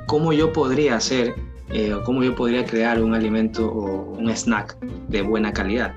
[0.07, 1.35] cómo yo podría hacer
[1.73, 4.77] eh, o cómo yo podría crear un alimento o un snack
[5.09, 5.93] de buena calidad.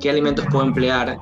[0.00, 1.18] ¿Qué alimentos puedo emplear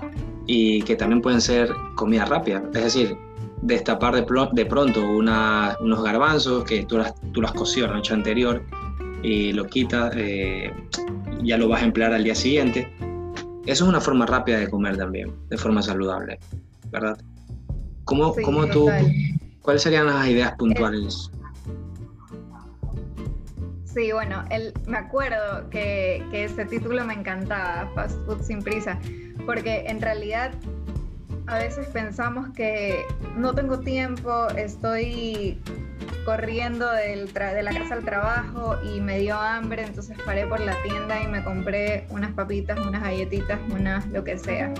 [0.46, 2.62] y que también pueden ser comida rápida?
[2.74, 3.16] Es decir,
[3.62, 8.62] destapar de, de pronto unos garbanzos que tú las, tú las coció la noche anterior
[9.22, 10.72] y lo quitas, eh,
[11.42, 12.92] ya lo vas a emplear al día siguiente.
[13.66, 16.38] Eso es una forma rápida de comer también, de forma saludable,
[16.90, 17.18] ¿verdad?
[18.04, 18.88] ¿Cómo, cómo tú,
[19.60, 21.30] ¿Cuáles serían las ideas puntuales?
[23.94, 28.98] Sí, bueno, el, me acuerdo que, que este título me encantaba, Fast Food sin prisa,
[29.46, 30.52] porque en realidad
[31.46, 35.58] a veces pensamos que no tengo tiempo, estoy
[36.26, 41.22] corriendo de la casa al trabajo y me dio hambre, entonces paré por la tienda
[41.22, 44.74] y me compré unas papitas, unas galletitas, unas lo que sea.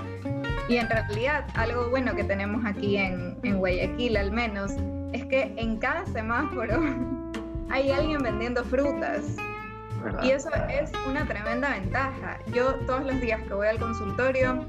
[0.68, 4.72] Y en realidad algo bueno que tenemos aquí en, en Guayaquil al menos
[5.14, 6.78] es que en cada semáforo
[7.70, 9.36] hay alguien vendiendo frutas.
[10.22, 12.38] Y eso es una tremenda ventaja.
[12.52, 14.64] Yo todos los días que voy al consultorio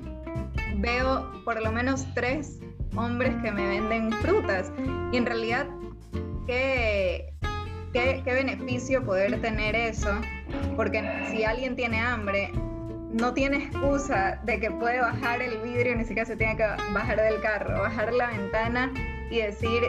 [0.77, 2.59] veo por lo menos tres
[2.95, 4.71] hombres que me venden frutas.
[5.11, 5.67] Y en realidad,
[6.47, 7.33] qué,
[7.93, 10.09] qué, qué beneficio poder tener eso.
[10.75, 12.51] Porque si alguien tiene hambre,
[13.11, 17.21] no tiene excusa de que puede bajar el vidrio, ni siquiera se tiene que bajar
[17.21, 18.91] del carro, bajar la ventana
[19.29, 19.83] y decir,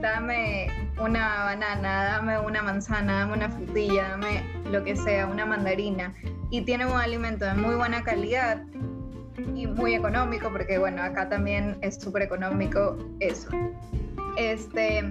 [0.00, 0.68] dame
[1.00, 6.14] una banana, dame una manzana, dame una frutilla, dame lo que sea, una mandarina.
[6.50, 8.62] Y tiene un alimento de muy buena calidad
[9.54, 13.48] y muy económico, porque bueno, acá también es súper económico eso.
[14.36, 15.02] Este,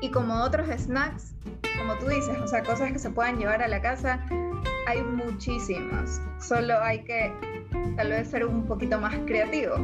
[0.00, 1.34] Y como otros snacks,
[1.78, 4.20] como tú dices, o sea, cosas que se puedan llevar a la casa,
[4.86, 6.20] hay muchísimas.
[6.38, 7.32] Solo hay que
[7.96, 9.76] tal vez ser un poquito más creativo.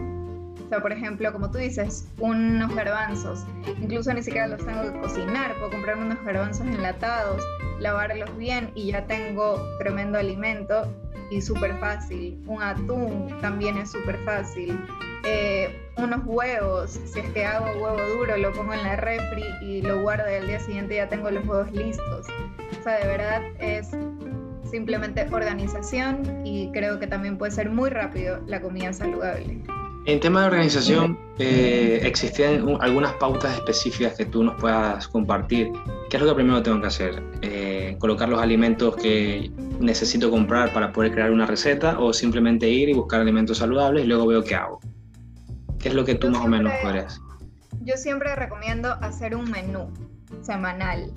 [0.71, 3.45] Sea, por ejemplo, como tú dices, unos garbanzos.
[3.83, 5.53] Incluso ni siquiera los tengo que cocinar.
[5.57, 7.43] Puedo comprarme unos garbanzos enlatados,
[7.81, 10.87] lavarlos bien y ya tengo tremendo alimento
[11.33, 12.41] y súper fácil.
[12.47, 14.79] Un atún también es súper fácil.
[15.25, 19.83] Eh, unos huevos, si es que hago huevo duro, lo pongo en la refri y
[19.83, 22.29] lo guardo y al día siguiente ya tengo los huevos listos.
[22.79, 23.91] O sea, de verdad es
[24.71, 29.65] simplemente organización y creo que también puede ser muy rápido la comida saludable.
[30.07, 35.71] En tema de organización, eh, ¿existen algunas pautas específicas que tú nos puedas compartir?
[36.09, 37.23] ¿Qué es lo que primero tengo que hacer?
[37.43, 42.89] Eh, ¿Colocar los alimentos que necesito comprar para poder crear una receta o simplemente ir
[42.89, 44.81] y buscar alimentos saludables y luego veo qué hago?
[45.79, 47.21] ¿Qué es lo que tú más o menos podrías?
[47.83, 49.91] Yo siempre recomiendo hacer un menú
[50.43, 51.11] semanal.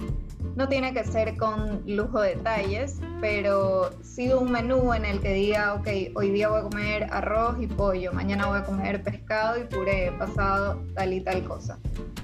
[0.56, 5.34] No tiene que ser con lujo de detalles, pero sí un menú en el que
[5.34, 9.60] diga, ok, hoy día voy a comer arroz y pollo, mañana voy a comer pescado
[9.60, 11.80] y puré, pasado tal y tal cosa.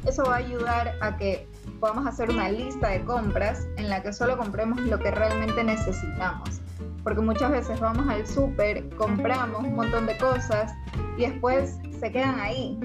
[0.08, 1.46] Eso va a ayudar a que
[1.82, 6.62] podamos hacer una lista de compras en la que solo compremos lo que realmente necesitamos.
[7.04, 10.74] Porque muchas veces vamos al súper, compramos un montón de cosas
[11.18, 12.80] y después se quedan ahí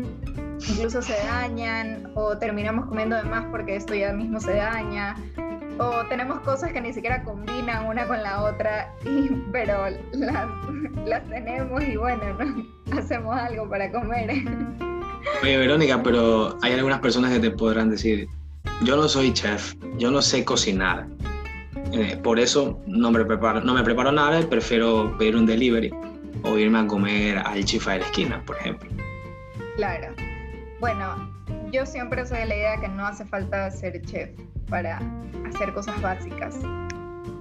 [0.69, 5.17] incluso se dañan o terminamos comiendo de más porque esto ya mismo se daña
[5.79, 10.47] o tenemos cosas que ni siquiera combinan una con la otra, y, pero las,
[11.07, 12.23] las tenemos y bueno,
[12.93, 14.31] hacemos algo para comer.
[15.43, 18.29] Oye, Verónica, pero hay algunas personas que te podrán decir,
[18.83, 21.07] yo no soy chef, yo no sé cocinar.
[21.93, 25.93] Eh, por eso no me, preparo, no me preparo nada y prefiero pedir un delivery
[26.43, 28.91] o irme a comer al chifa de la esquina, por ejemplo.
[29.77, 30.09] Claro.
[30.85, 31.33] Bueno,
[31.73, 34.29] yo siempre soy de la idea que no hace falta ser chef
[34.69, 35.01] para
[35.49, 36.59] hacer cosas básicas.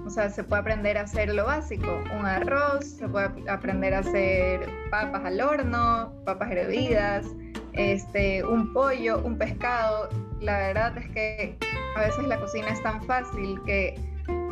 [0.06, 3.98] O sea, se puede aprender a hacer lo básico, un arroz, se puede aprender a
[3.98, 7.26] hacer papas al horno, papas hervidas,
[7.74, 10.08] este, un pollo, un pescado.
[10.40, 11.58] La verdad es que
[11.96, 13.94] a veces la cocina es tan fácil que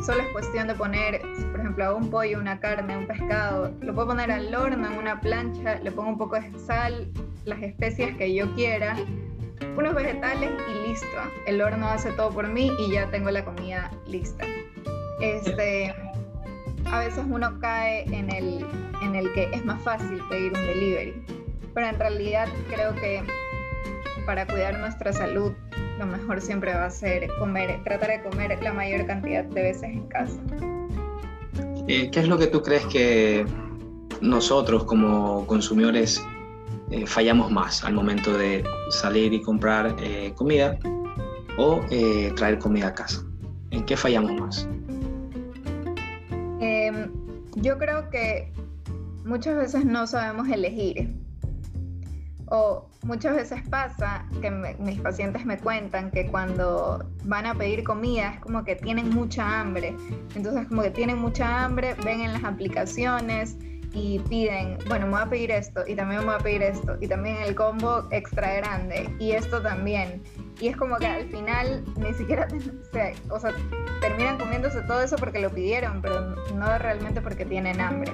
[0.05, 4.09] solo es cuestión de poner, por ejemplo, un pollo, una carne, un pescado, lo puedo
[4.09, 7.09] poner al horno en una plancha, le pongo un poco de sal,
[7.45, 8.95] las especias que yo quiera,
[9.77, 11.07] unos vegetales y listo.
[11.45, 14.45] El horno hace todo por mí y ya tengo la comida lista.
[15.21, 15.93] Este,
[16.91, 18.65] a veces uno cae en el,
[19.01, 21.25] en el que es más fácil pedir un delivery,
[21.73, 23.23] pero en realidad creo que
[24.25, 25.53] para cuidar nuestra salud
[25.99, 29.83] lo mejor siempre va a ser comer, tratar de comer la mayor cantidad de veces
[29.83, 30.39] en casa.
[31.87, 33.45] Eh, ¿Qué es lo que tú crees que
[34.21, 36.23] nosotros como consumidores
[36.91, 40.77] eh, fallamos más al momento de salir y comprar eh, comida
[41.57, 43.23] o eh, traer comida a casa?
[43.71, 44.67] ¿En qué fallamos más?
[46.59, 47.11] Em,
[47.55, 48.51] yo creo que
[49.25, 51.13] muchas veces no sabemos elegir.
[52.47, 58.33] O muchas veces pasa que mis pacientes me cuentan que cuando van a pedir comida
[58.33, 59.95] es como que tienen mucha hambre.
[60.35, 63.57] Entonces como que tienen mucha hambre, ven en las aplicaciones
[63.93, 66.97] y piden, bueno, me voy a pedir esto y también me voy a pedir esto
[66.99, 70.21] y también el combo extra grande y esto también.
[70.59, 72.47] Y es como que al final ni siquiera,
[73.29, 73.53] o sea,
[74.01, 78.11] terminan comiéndose todo eso porque lo pidieron, pero no realmente porque tienen hambre.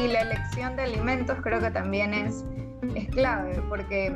[0.00, 2.44] Y la elección de alimentos creo que también es,
[2.94, 4.14] es clave porque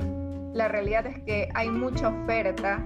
[0.52, 2.83] la realidad es que hay mucha oferta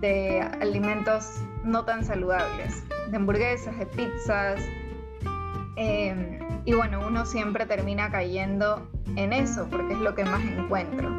[0.00, 4.60] de alimentos no tan saludables, de hamburguesas, de pizzas.
[5.76, 11.10] Eh, y bueno, uno siempre termina cayendo en eso porque es lo que más encuentro.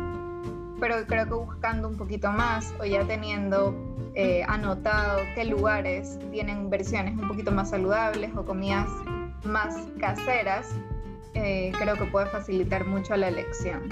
[0.79, 3.75] Pero creo que buscando un poquito más o ya teniendo
[4.15, 8.87] eh, anotado qué lugares tienen versiones un poquito más saludables o comidas
[9.43, 10.73] más caseras,
[11.33, 13.89] eh, creo que puede facilitar mucho la elección.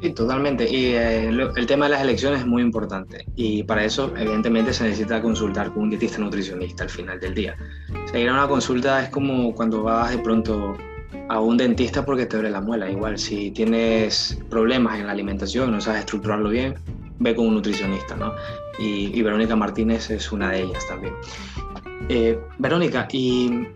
[0.00, 0.68] Sí, totalmente.
[0.70, 3.26] Y eh, el tema de las elecciones es muy importante.
[3.34, 7.56] Y para eso, evidentemente, se necesita consultar con un dietista nutricionista al final del día.
[8.10, 10.76] Seguir a una consulta es como cuando vas de pronto
[11.28, 12.88] a un dentista porque te duele la muela.
[12.88, 16.74] Igual, si tienes problemas en la alimentación, no sabes estructurarlo bien,
[17.18, 18.32] ve con un nutricionista, ¿no?
[18.78, 21.14] Y, Verónica Martínez es una de ellas también.
[22.08, 23.66] Eh, Verónica, y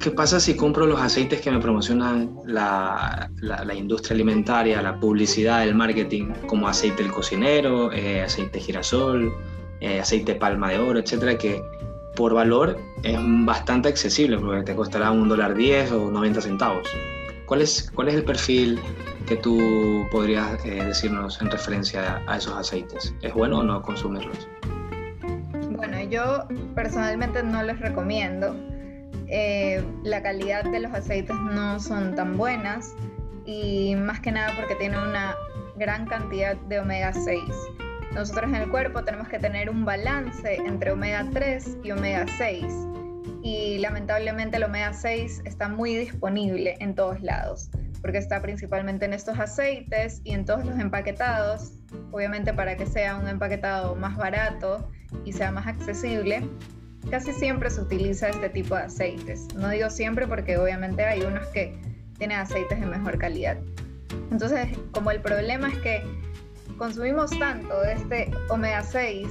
[0.00, 3.30] ¿Qué pasa si compro los aceites que me promocionan la,
[3.74, 9.32] industria alimentaria, la publicidad, el marketing, como aceite del cocinero, eh, aceite girasol,
[9.80, 11.62] eh, aceite palma de oro, etcétera, que
[12.14, 16.88] por valor es bastante accesible porque te costará un dólar 10 o 90 centavos.
[17.46, 18.80] ¿Cuál es, ¿Cuál es el perfil
[19.26, 23.14] que tú podrías eh, decirnos en referencia a esos aceites?
[23.22, 24.48] ¿Es bueno o no consumirlos?
[26.10, 28.54] yo personalmente no les recomiendo.
[29.28, 32.94] Eh, la calidad de los aceites no son tan buenas
[33.44, 35.34] y más que nada porque tienen una
[35.76, 37.40] gran cantidad de omega 6.
[38.12, 42.64] Nosotros en el cuerpo tenemos que tener un balance entre omega 3 y omega 6
[43.42, 47.70] y lamentablemente el omega 6 está muy disponible en todos lados
[48.06, 51.72] porque está principalmente en estos aceites y en todos los empaquetados.
[52.12, 54.88] Obviamente para que sea un empaquetado más barato
[55.24, 56.48] y sea más accesible,
[57.10, 59.54] casi siempre se utiliza este tipo de aceites.
[59.54, 61.78] No digo siempre porque obviamente hay unos que
[62.18, 63.58] tienen aceites de mejor calidad.
[64.30, 66.02] Entonces, como el problema es que
[66.78, 69.28] consumimos tanto de este omega 6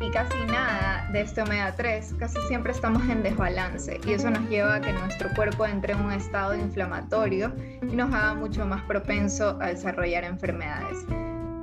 [0.00, 4.48] y casi nada de este omega 3, casi siempre estamos en desbalance y eso nos
[4.48, 8.82] lleva a que nuestro cuerpo entre en un estado inflamatorio y nos haga mucho más
[8.84, 11.04] propenso a desarrollar enfermedades.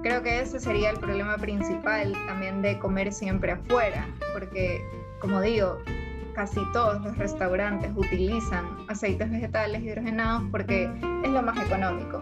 [0.04, 4.82] Creo que ese sería el problema principal también de comer siempre afuera, porque
[5.21, 5.77] como digo,
[6.34, 10.89] casi todos los restaurantes utilizan aceites vegetales hidrogenados porque
[11.23, 12.19] es lo más económico.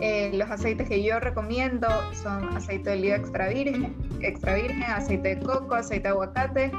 [0.00, 1.86] Eh, los aceites que yo recomiendo
[2.22, 6.72] son aceite de oliva extra virgen, extra virgen, aceite de coco, aceite de aguacate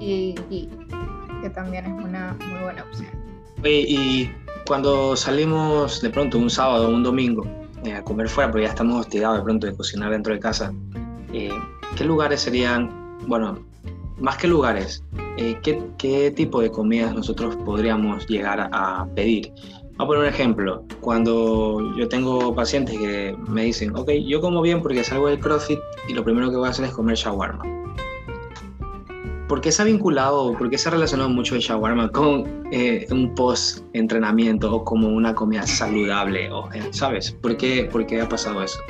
[0.00, 0.68] y ghee,
[1.42, 3.10] que también es una muy buena opción.
[3.62, 4.30] y
[4.66, 7.44] cuando salimos de pronto un sábado o un domingo
[7.84, 10.72] eh, a comer fuera, porque ya estamos hostigados de pronto de cocinar dentro de casa,
[11.32, 11.50] eh,
[11.96, 12.90] ¿qué lugares serían,
[13.26, 13.58] bueno,
[14.18, 15.02] más que lugares,
[15.36, 19.52] ¿qué, ¿qué, tipo de comidas nosotros podríamos llegar a pedir?
[19.96, 20.84] Vamos a poner un ejemplo.
[21.00, 25.78] Cuando yo tengo pacientes que me dicen, ok, yo como bien porque salgo del CrossFit
[26.08, 27.62] y lo primero que voy a hacer es comer shawarma.
[29.46, 33.06] ¿Por qué se ha vinculado, por qué se ha relacionado mucho el shawarma con eh,
[33.12, 36.50] un post-entrenamiento o como una comida saludable?
[36.50, 37.30] O, eh, ¿Sabes?
[37.30, 38.80] ¿Por qué, ¿Por qué ha pasado eso?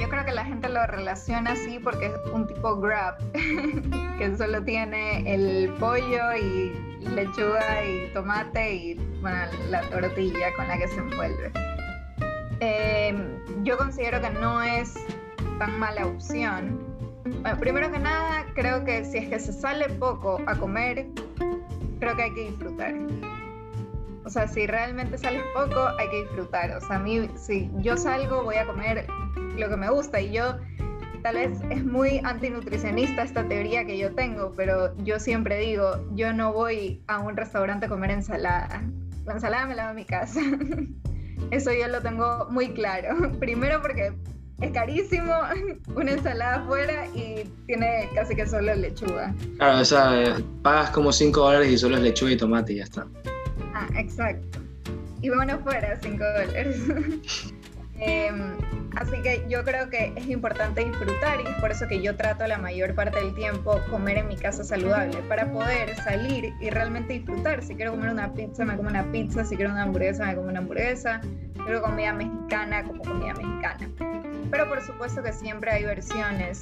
[0.00, 3.16] Yo creo que la gente lo relaciona así porque es un tipo grab,
[4.18, 6.72] que solo tiene el pollo y
[7.14, 8.94] lechuga y tomate y
[9.70, 11.52] la tortilla con la que se envuelve.
[12.60, 14.94] Em, yo considero que no es
[15.58, 16.82] tan mala opción.
[17.60, 21.06] primero que nada, creo que si es que se sale poco a comer,
[22.00, 22.94] creo que hay que disfrutar.
[24.24, 26.70] O sea, si realmente sales poco, hay que disfrutar.
[26.76, 29.06] O sea, a mí, si yo salgo, voy a comer
[29.56, 30.56] lo que me gusta y yo
[31.22, 36.34] tal vez es muy antinutricionista esta teoría que yo tengo, pero yo siempre digo, yo
[36.34, 38.82] no voy a un restaurante a comer ensalada.
[39.24, 40.40] La ensalada me la hago en mi casa.
[41.50, 43.32] Eso yo lo tengo muy claro.
[43.40, 44.12] Primero porque
[44.60, 45.32] es carísimo
[45.94, 49.34] una ensalada afuera y tiene casi que solo lechuga.
[49.56, 52.84] Claro, o sea, pagas como 5 dólares y solo es lechuga y tomate y ya
[52.84, 53.06] está.
[53.74, 54.58] Ah, exacto.
[55.22, 57.53] Y bueno, fuera 5 dólares.
[57.98, 58.56] Em,
[58.96, 62.46] así que yo creo que es importante disfrutar y es por eso que yo trato
[62.46, 67.14] la mayor parte del tiempo comer en mi casa saludable, para poder salir y realmente
[67.14, 67.62] disfrutar.
[67.62, 70.48] Si quiero comer una pizza, me como una pizza, si quiero una hamburguesa, me como
[70.48, 71.20] una hamburguesa,
[71.64, 73.88] quiero comida mexicana, como comida mexicana.
[74.50, 76.60] Pero por supuesto que siempre hay versiones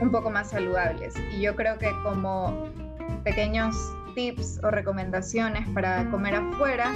[0.00, 2.68] un poco más saludables y yo creo que como
[3.24, 3.74] pequeños
[4.14, 6.92] tips o recomendaciones para comer afuera,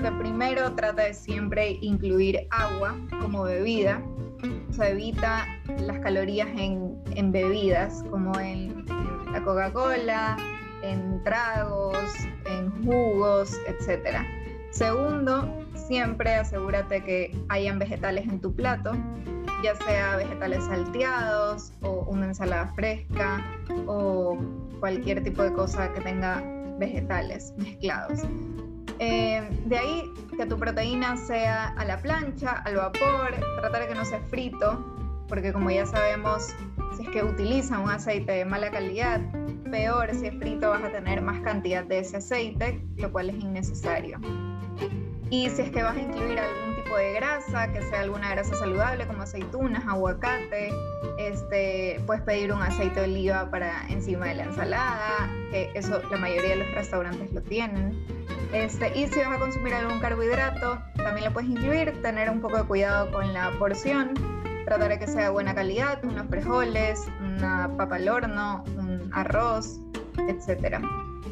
[0.00, 4.02] creo que primero trata de siempre incluir agua como bebida.
[4.68, 5.46] O sea, evita
[5.78, 8.84] las calorías en, en bebidas, como en,
[9.32, 10.36] la Coca-Cola,
[10.82, 12.08] en tragos,
[12.46, 14.18] en jugos, etc.
[14.70, 18.92] Segundo, siempre asegúrate que hayan vegetales en tu plato,
[19.62, 23.44] ya sea vegetales salteados o una ensalada fresca
[23.86, 24.36] o
[24.80, 26.42] cualquier tipo de cosa que tenga
[26.78, 28.22] vegetales mezclados.
[28.98, 33.94] Eh, de ahí que tu proteína sea a la plancha, al vapor, tratar de que
[33.94, 34.84] no sea frito,
[35.28, 36.54] porque como ya sabemos,
[36.96, 39.20] si es que utilizan un aceite de mala calidad,
[39.70, 43.36] peor si es frito vas a tener más cantidad de ese aceite, lo cual es
[43.36, 44.20] innecesario.
[45.30, 49.06] Y si es que vas a incluir algún de grasa, que sea alguna grasa saludable
[49.06, 50.72] como aceitunas, aguacate,
[51.18, 56.16] este, puedes pedir un aceite de oliva para encima de la ensalada, que eso la
[56.16, 58.04] mayoría de los restaurantes lo tienen.
[58.52, 62.58] Este, y si vas a consumir algún carbohidrato, también lo puedes incluir, tener un poco
[62.58, 64.14] de cuidado con la porción,
[64.64, 69.80] tratar de que sea de buena calidad, unos frijoles, una papa al horno, un arroz,
[70.28, 70.78] etc.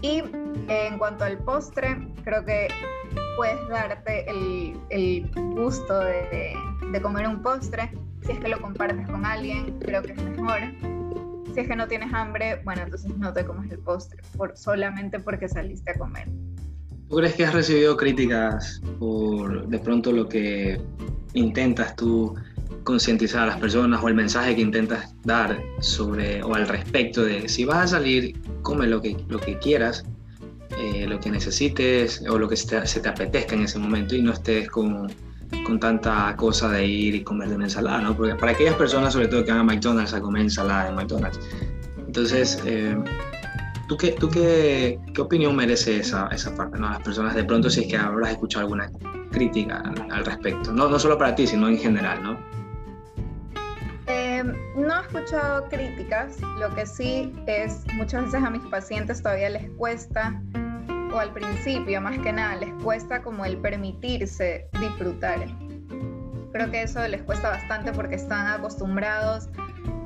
[0.02, 0.22] Y
[0.68, 2.68] en cuanto al postre, creo que
[3.36, 5.30] puedes darte el,
[5.62, 7.90] gusto de, comer un postre.
[8.24, 10.60] Si es que lo compartes con alguien, creo que es mejor.
[11.54, 15.20] Si es que no tienes hambre, bueno, entonces no te comes el postre, por, solamente
[15.20, 16.28] porque saliste a comer.
[17.08, 20.80] ¿Tú crees que has recibido críticas por de pronto lo que
[21.34, 22.34] intentas tú
[22.84, 27.48] concientizar a las personas o el mensaje que intentas dar sobre o al respecto de
[27.48, 30.04] si vas a salir, come lo que, lo que quieras,
[30.78, 34.16] eh, lo que necesites o lo que se te, se te, apetezca en ese momento
[34.16, 35.12] y no estés con,
[35.64, 38.16] con, tanta cosa de ir y comer de una ensalada, ¿no?
[38.16, 41.40] Porque para aquellas personas, sobre todo que van a McDonald's a comer ensalada de McDonald's.
[42.06, 42.96] Entonces, eh,
[43.88, 46.90] ¿tú, qué, tú qué, qué, opinión merece esa, esa parte, ¿no?
[46.90, 48.90] Las personas, de pronto, si es que habrás escuchado alguna
[49.30, 52.38] crítica al, respecto, no, no solo para ti, sino en general, ¿no?
[54.08, 54.44] Eh,
[54.76, 59.70] no he escuchado críticas, lo que sí es muchas veces a mis pacientes todavía les
[59.70, 60.42] cuesta,
[61.12, 65.46] o al principio más que nada, les cuesta como el permitirse disfrutar.
[66.52, 69.48] Creo que eso les cuesta bastante porque están acostumbrados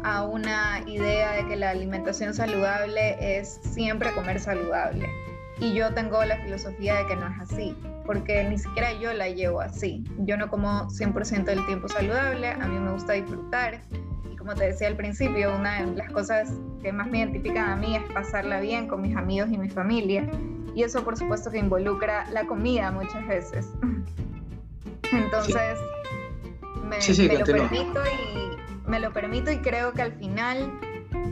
[0.04, 5.09] a una idea de que la alimentación saludable es siempre comer saludable.
[5.59, 9.28] Y yo tengo la filosofía de que no es así, porque ni siquiera yo la
[9.28, 10.04] llevo así.
[10.18, 13.80] Yo no como 100% del tiempo saludable, a mí me gusta disfrutar.
[14.30, 16.52] Y como te decía al principio, una de las cosas
[16.82, 20.28] que más me identifican a mí es pasarla bien con mis amigos y mi familia.
[20.76, 23.68] Y eso por supuesto que involucra la comida muchas veces.
[25.12, 25.78] Entonces,
[26.84, 30.72] me, sí, sí, me lo permito y me lo permito y creo que al final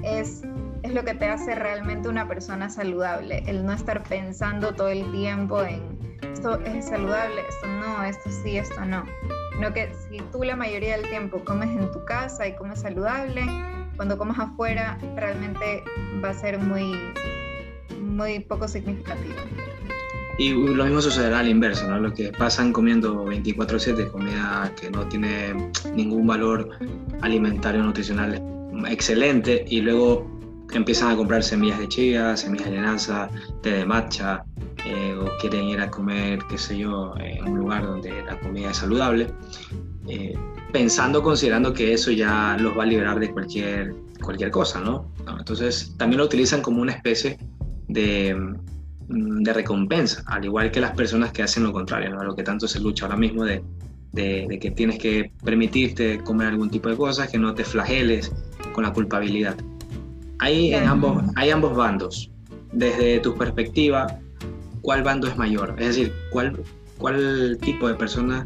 [0.03, 0.43] es
[0.85, 5.11] es lo que te hace realmente una persona saludable, el no estar pensando todo el
[5.13, 5.81] tiempo en
[6.31, 9.05] esto es saludable, esto no, esto sí, esto no.
[9.61, 13.47] No que si tú la mayoría del tiempo comes en tu casa y comes saludable,
[13.97, 15.83] cuando comes afuera realmente
[16.23, 16.93] va a ser muy,
[18.15, 19.35] muy poco significativo.
[20.39, 22.01] Y lo mismo sucederá al inverso, ¿no?
[22.01, 25.55] Lo que pasan comiendo 24/7 comida que no tiene
[25.95, 26.71] ningún valor
[27.23, 28.43] alimentario nutricional
[28.89, 30.27] excelente y luego
[30.73, 33.29] empiezan a comprar semillas de chía, semillas de linaza,
[33.63, 34.45] té de matcha,
[34.85, 38.71] eh, o quieren ir a comer, qué sé yo, en un lugar donde la comida
[38.71, 39.29] es saludable,
[40.09, 40.35] eh,
[40.73, 45.13] pensando, considerando que eso ya los va a liberar de cualquier, cualquier cosa, ¿no?
[45.39, 47.39] Entonces también lo utilizan como una especie
[47.95, 48.35] de,
[49.09, 52.23] mm, de, recompensa, al igual que las personas que hacen lo contrario, ¿no?
[52.25, 53.63] Lo que tanto se lucha ahora mismo de,
[54.13, 58.33] de, de que tienes que permitirte comer algún tipo de cosas, que no te flageles
[58.73, 59.57] con la culpabilidad.
[60.41, 62.31] Hay, en ambos, hay ambos bandos.
[62.73, 64.19] Desde tu perspectiva,
[64.83, 65.77] ¿cuál bando es mayor?
[65.79, 66.61] Es decir, ¿cuál,
[66.99, 68.45] cuál tipo de persona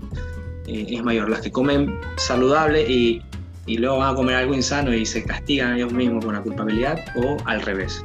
[0.66, 1.30] eh, es mayor?
[1.30, 3.22] ¿Las que comen saludable y,
[3.66, 6.42] y, luego van a comer algo insano y se castigan a ellos mismos con la
[6.42, 8.04] culpabilidad o al revés?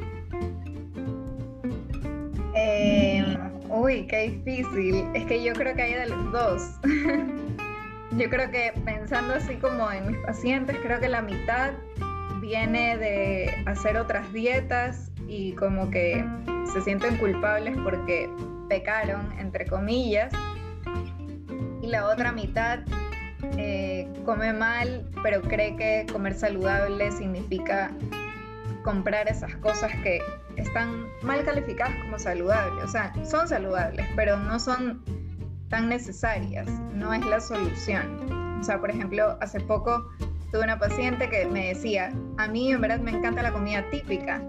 [3.84, 5.06] Uy, qué difícil.
[5.14, 6.80] Es que yo creo que hay de los dos.
[8.18, 11.74] yo creo que pensando así como en mis pacientes, creo que la mitad
[12.40, 16.26] viene de hacer otras dietas y como que
[16.72, 18.30] se sienten culpables porque
[18.70, 20.34] pecaron, entre comillas,
[21.82, 22.80] y la otra mitad
[23.58, 27.92] eh, come mal, pero cree que comer saludable significa
[28.84, 30.20] comprar esas cosas que
[30.58, 32.84] están mal calificadas como saludables.
[32.84, 35.04] O sea, son saludables, pero no son
[35.70, 38.60] tan necesarias, no es la solución.
[38.60, 40.08] O sea, por ejemplo, hace poco
[40.52, 44.42] tuve una paciente que me decía, a mí en verdad me encanta la comida típica,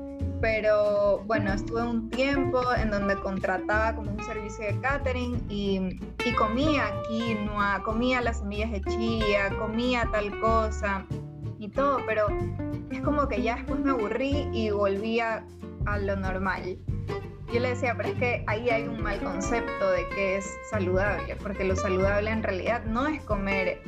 [0.42, 6.34] pero bueno, estuve un tiempo en donde contrataba como un servicio de catering y, y
[6.34, 11.06] comía quinoa, comía las semillas de chía, comía tal cosa
[11.58, 12.26] y todo, pero
[12.90, 15.44] es como que ya después me aburrí y volvía a
[15.98, 16.78] lo normal.
[17.52, 21.36] Yo le decía, pero es que ahí hay un mal concepto de que es saludable,
[21.36, 23.80] porque lo saludable en realidad no es comer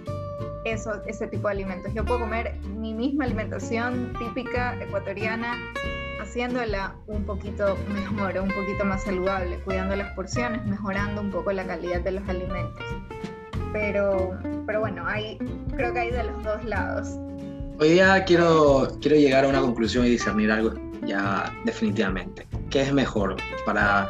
[0.65, 1.93] eso, ese tipo de alimentos.
[1.95, 5.55] Yo puedo comer mi misma alimentación típica ecuatoriana
[6.21, 11.67] haciéndola un poquito mejor, un poquito más saludable, cuidando las porciones, mejorando un poco la
[11.67, 12.85] calidad de los alimentos.
[13.73, 15.39] Pero, pero bueno, hay,
[15.75, 17.09] creo que hay de los dos lados.
[17.79, 20.73] Hoy día quiero, quiero llegar a una conclusión y discernir algo
[21.07, 22.47] ya definitivamente.
[22.71, 24.09] ¿Qué es mejor para...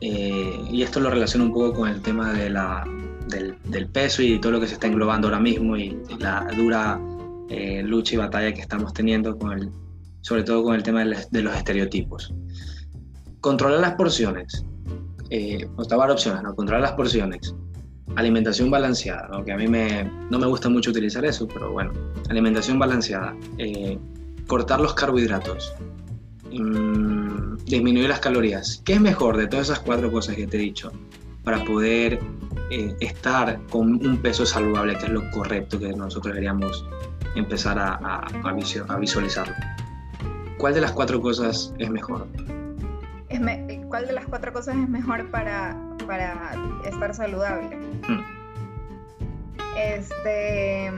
[0.00, 2.86] Eh, y esto lo relaciono un poco con el tema de la,
[3.28, 6.98] del, peso y todo lo que se está englobando ahora mismo y la dura
[7.48, 9.70] eh, lucha y batalla que estamos teniendo, con el,
[10.22, 12.32] sobre todo con el tema de, los estereotipos.
[13.40, 14.64] Controlar las porciones,
[15.30, 16.54] eh, o opciones, ¿no?
[16.54, 17.54] controlar las porciones,
[18.16, 21.92] alimentación balanceada, aunque a mí me, no me gusta mucho utilizar eso, pero bueno,
[22.28, 23.98] alimentación balanceada, eh,
[24.46, 25.72] cortar los carbohidratos,
[26.52, 28.82] mmm, disminuir las calorías.
[28.84, 30.92] ¿Qué es mejor de todas esas cuatro cosas que te he dicho
[31.44, 32.20] para poder
[32.70, 36.84] eh, estar con un peso saludable, que es lo correcto que nosotros deberíamos
[37.34, 38.26] empezar a, a,
[38.88, 39.54] a visualizarlo.
[40.58, 42.26] ¿Cuál de las cuatro cosas es mejor?
[43.28, 45.76] Es me, ¿Cuál de las cuatro cosas es mejor para,
[46.06, 46.52] para
[46.84, 47.76] estar saludable?
[48.06, 48.20] Hmm.
[49.76, 50.92] Este,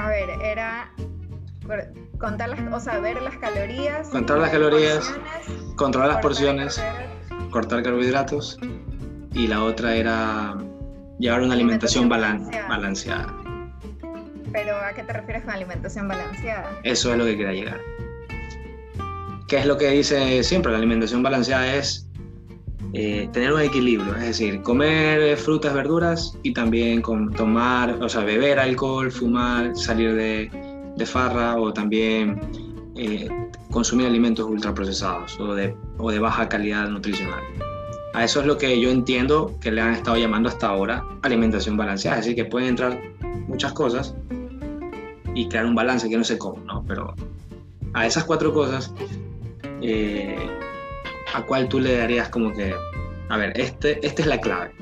[0.00, 0.90] A ver, era
[2.20, 4.08] contar las, o sea, ver las calorías.
[4.08, 5.12] Contar las calorías,
[5.76, 6.82] controlar las porciones,
[7.50, 8.58] cortar carbohidratos.
[9.32, 10.56] Y la otra era
[11.18, 13.34] llevar una alimentación, balanceada.
[14.52, 16.68] Pero ¿a qué te refieres con alimentación balanceada?
[16.82, 17.80] Eso es lo que quería llegar.
[19.46, 20.72] ¿Qué es lo que dice siempre?
[20.72, 22.08] La alimentación balanceada es
[22.92, 28.58] eh, tener un equilibrio, es decir, comer frutas, verduras y también tomar, o sea, beber
[28.58, 30.69] alcohol, fumar, salir de,
[31.00, 32.40] de farra o también
[32.94, 33.28] eh,
[33.70, 37.40] consumir alimentos ultraprocesados o de, o de baja calidad nutricional.
[38.12, 41.76] A eso es lo que yo entiendo que le han estado llamando hasta ahora alimentación
[41.76, 43.00] balanceada, es decir, que pueden entrar
[43.48, 44.14] muchas cosas
[45.34, 46.84] y crear un balance que no sé cómo, ¿no?
[46.86, 47.14] Pero
[47.94, 48.92] a esas cuatro cosas,
[49.80, 50.36] eh,
[51.32, 52.74] ¿a cuál tú le darías como que,
[53.28, 54.72] a ver, este, esta es la clave,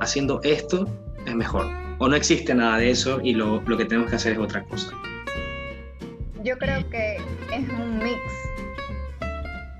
[0.00, 0.88] haciendo esto
[1.26, 1.66] es mejor?
[1.98, 4.64] O no existe nada de eso y lo, lo que tenemos que hacer es otra
[4.64, 4.96] cosa.
[6.42, 7.16] Yo creo que
[7.52, 8.20] es un mix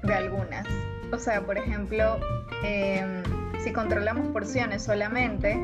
[0.02, 0.66] de algunas.
[1.12, 2.18] O sea, por ejemplo,
[2.62, 3.22] em,
[3.62, 5.58] si controlamos porciones solamente,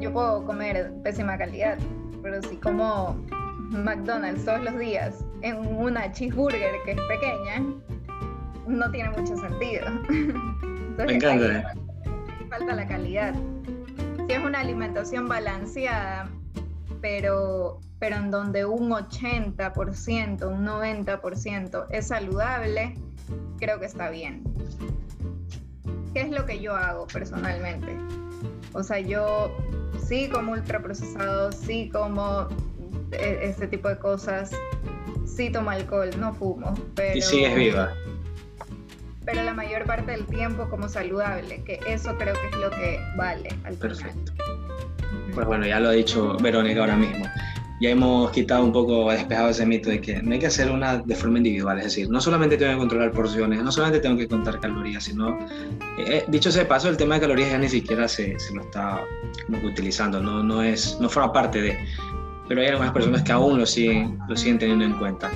[0.00, 1.78] yo puedo comer pésima calidad,
[2.22, 3.14] pero si como
[3.70, 7.62] McDonald's todos los días en una cheeseburger que es pequeña,
[8.66, 9.86] no tiene mucho sentido.
[10.98, 11.74] Me encanta.
[12.48, 13.34] falta la calidad.
[14.26, 16.28] Si es una alimentación balanceada,
[17.00, 22.94] pero, pero en donde un 80%, un 90% es saludable,
[23.58, 24.42] creo que está bien.
[26.14, 27.94] ¿Qué es lo que yo hago personalmente?
[28.72, 29.54] O sea, yo
[30.02, 32.48] sí como ultraprocesados, sí como
[33.12, 34.50] este tipo de cosas,
[35.26, 36.74] sí tomo alcohol, no fumo.
[36.94, 37.92] Pero, y sigues viva.
[39.26, 42.98] Pero la mayor parte del tiempo como saludable, que eso creo que es lo que
[43.16, 44.32] vale al Perfecto.
[45.34, 47.26] Pues bueno, ya lo ha dicho Verónica ahora mismo
[47.80, 50.98] ya hemos quitado un poco, despejado ese mito de que no hay que hacer una
[50.98, 54.28] de forma individual, es decir, no solamente tengo que controlar porciones, no solamente tengo que
[54.28, 55.38] contar calorías, sino,
[55.98, 58.62] eh, eh, dicho ese paso, el tema de calorías ya ni siquiera se, se lo
[58.62, 59.00] está
[59.46, 61.78] como que utilizando, no, no, es, no forma parte de,
[62.48, 65.30] pero hay algunas personas que aún lo siguen, lo siguen teniendo en cuenta.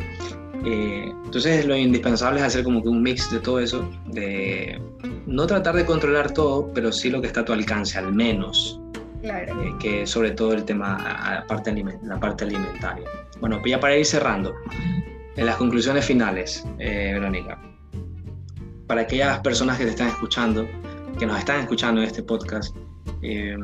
[0.66, 4.80] Eh, entonces lo indispensable es hacer como que un mix de todo eso, de
[5.26, 8.80] no tratar de controlar todo, pero sí lo que está a tu alcance, al menos.
[9.24, 10.98] Eh, que sobre todo el tema,
[11.34, 11.72] la parte,
[12.02, 13.08] la parte alimentaria.
[13.40, 14.54] Bueno, pues ya para ir cerrando,
[15.36, 17.58] en las conclusiones finales, eh, Verónica,
[18.86, 20.68] para aquellas personas que te están escuchando,
[21.18, 22.76] que nos están escuchando en este podcast,
[23.22, 23.56] eh,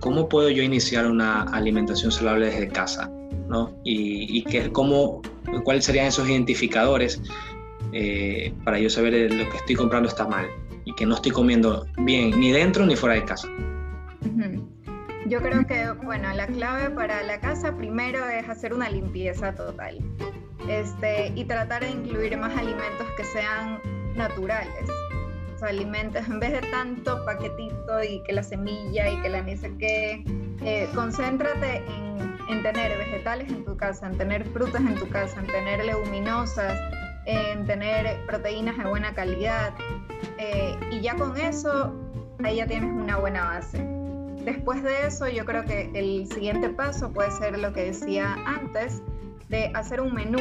[0.00, 3.10] ¿cómo puedo yo iniciar una alimentación saludable desde casa?
[3.48, 3.74] ¿no?
[3.84, 5.22] Y, y que, cómo,
[5.64, 7.22] cuáles serían esos identificadores
[8.64, 10.46] para yo saber lo que estoy comprando está mal
[10.84, 13.48] y que no estoy comiendo bien ni dentro ni fuera de casa.
[15.30, 20.00] Yo creo que, bueno, la clave para la casa primero es hacer una limpieza total
[20.68, 23.80] este, y tratar de incluir más alimentos que sean
[24.16, 24.90] naturales.
[25.54, 29.40] O sea, alimentos, en vez de tanto paquetito y que la semilla y que la
[29.42, 30.24] ni sé qué,
[30.64, 35.38] eh, concéntrate en, en tener vegetales en tu casa, en tener frutas en tu casa,
[35.38, 36.76] en tener leguminosas,
[37.26, 39.74] en tener proteínas de buena calidad.
[40.38, 41.94] Eh, y ya con eso,
[42.42, 43.99] ahí ya tienes una buena base.
[44.44, 49.02] Después de eso, yo creo que el siguiente paso puede ser lo que decía antes,
[49.48, 50.38] de hacer un menú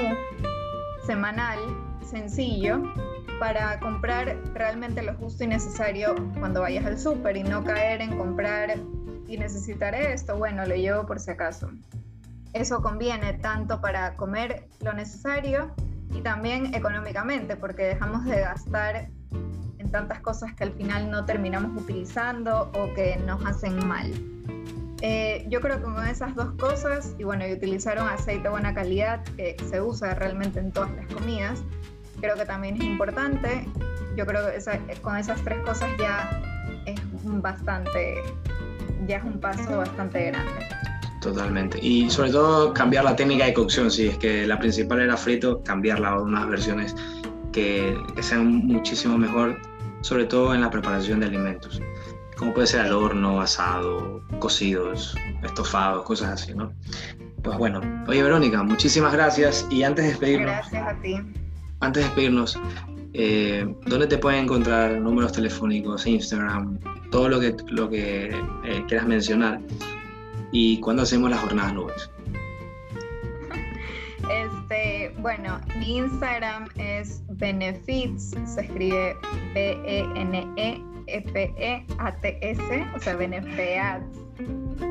[1.06, 1.60] semanal
[2.06, 2.82] sencillo
[3.39, 8.18] para comprar realmente lo justo y necesario cuando vayas al súper y no caer en
[8.18, 8.78] comprar
[9.28, 11.70] y necesitar esto, bueno, lo llevo por si acaso.
[12.54, 15.74] Eso conviene tanto para comer lo necesario
[16.14, 19.10] y también económicamente, porque dejamos de gastar
[19.90, 24.12] tantas cosas que al final no terminamos utilizando o que nos hacen mal.
[25.02, 28.50] Eh, yo creo que con esas dos cosas, y bueno, y utilizar un aceite de
[28.50, 31.64] buena calidad que se usa realmente en todas las comidas,
[32.20, 33.66] creo que también es importante.
[34.18, 36.42] Yo creo que con esas tres cosas ya
[36.86, 38.16] es bastante,
[39.08, 40.68] ya es un paso bastante grande.
[41.22, 41.80] Totalmente.
[41.82, 45.62] Y sobre todo cambiar la técnica de cocción, si es que la principal era frito,
[45.64, 46.96] cambiarla a unas versiones
[47.52, 49.58] que, que sean muchísimo mejor
[50.02, 51.82] sobre todo en la preparación de alimentos,
[52.38, 56.72] como puede ser al horno, asado, cocidos, estofados, cosas así, ¿no?
[57.43, 60.52] Pues bueno, oye Verónica, muchísimas gracias y antes de despedirnos...
[60.52, 61.16] Gracias a ti.
[61.82, 62.60] Antes de despedirnos,
[63.14, 66.80] eh, ¿dónde te pueden encontrar números telefónicos, Instagram,
[67.12, 68.28] todo lo que, lo que
[68.66, 69.60] eh, quieras mencionar?
[70.52, 72.10] ¿Y cuándo hacemos las jornadas nubes?
[74.30, 79.16] Este, bueno, mi Instagram es Benefits, se escribe
[79.54, 80.88] B-E-N-E-F-E-A-T-S,
[82.96, 84.20] o sea, Benefeats.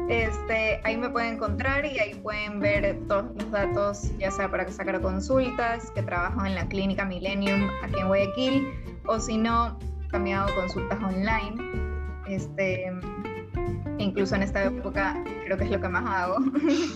[0.09, 4.67] Este, ahí me pueden encontrar y ahí pueden ver todos los datos, ya sea para
[4.71, 8.69] sacar consultas, que trabajo en la clínica Millennium aquí en Guayaquil,
[9.07, 9.79] o si no,
[10.11, 11.57] también hago consultas online.
[12.27, 12.91] Este,
[13.99, 16.37] incluso en esta época creo que es lo que más hago.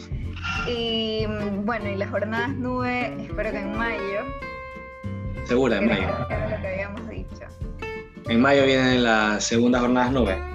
[0.67, 1.27] y
[1.65, 4.52] bueno, y las jornadas nube, espero que en mayo.
[5.45, 6.09] Segura, en mayo.
[6.09, 7.47] lo que habíamos dicho.
[8.29, 10.53] En mayo vienen las segundas jornadas nube.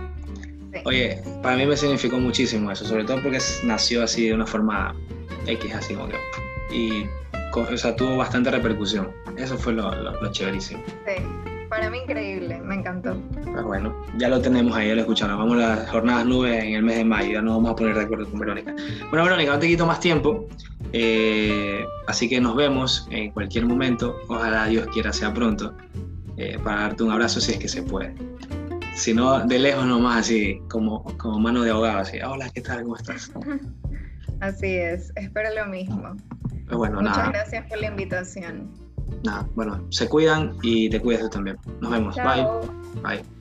[0.86, 4.96] Oye, para mí me significó muchísimo eso, sobre todo porque nació así de una forma
[5.46, 6.16] X, así como que.
[6.74, 7.06] Y,
[7.54, 9.12] o sea, tuvo bastante repercusión.
[9.38, 10.84] Eso fue lo, lo, chéverísimo.
[11.06, 11.24] Sí,
[11.70, 13.18] para mí increíble, me encantó.
[13.44, 15.38] Pues bueno, ya lo tenemos ahí, ya lo escucharon.
[15.38, 17.96] Vamos a las jornadas nubes en el mes de mayo, ya nos vamos a poner
[17.96, 18.74] de acuerdo con Verónica.
[19.10, 20.48] Bueno, Verónica, no te quito más tiempo.
[20.94, 24.16] Eh, así que nos vemos en cualquier momento.
[24.28, 25.74] Ojalá Dios quiera sea pronto.
[26.38, 28.14] Eh, para darte un abrazo si es que se puede
[28.98, 32.84] sino de lejos nomás, así como, como mano de ahogado, así, hola, ¿qué tal?
[32.84, 33.32] ¿Cómo estás?
[34.40, 36.16] Así es, espero lo mismo.
[36.72, 38.72] Bueno, Muchas gracias por la invitación.
[39.24, 41.58] Nada, bueno, se cuidan y te cuidas tú también.
[41.82, 42.16] Nos vemos.
[42.16, 42.46] Bye.
[43.02, 43.37] Bye.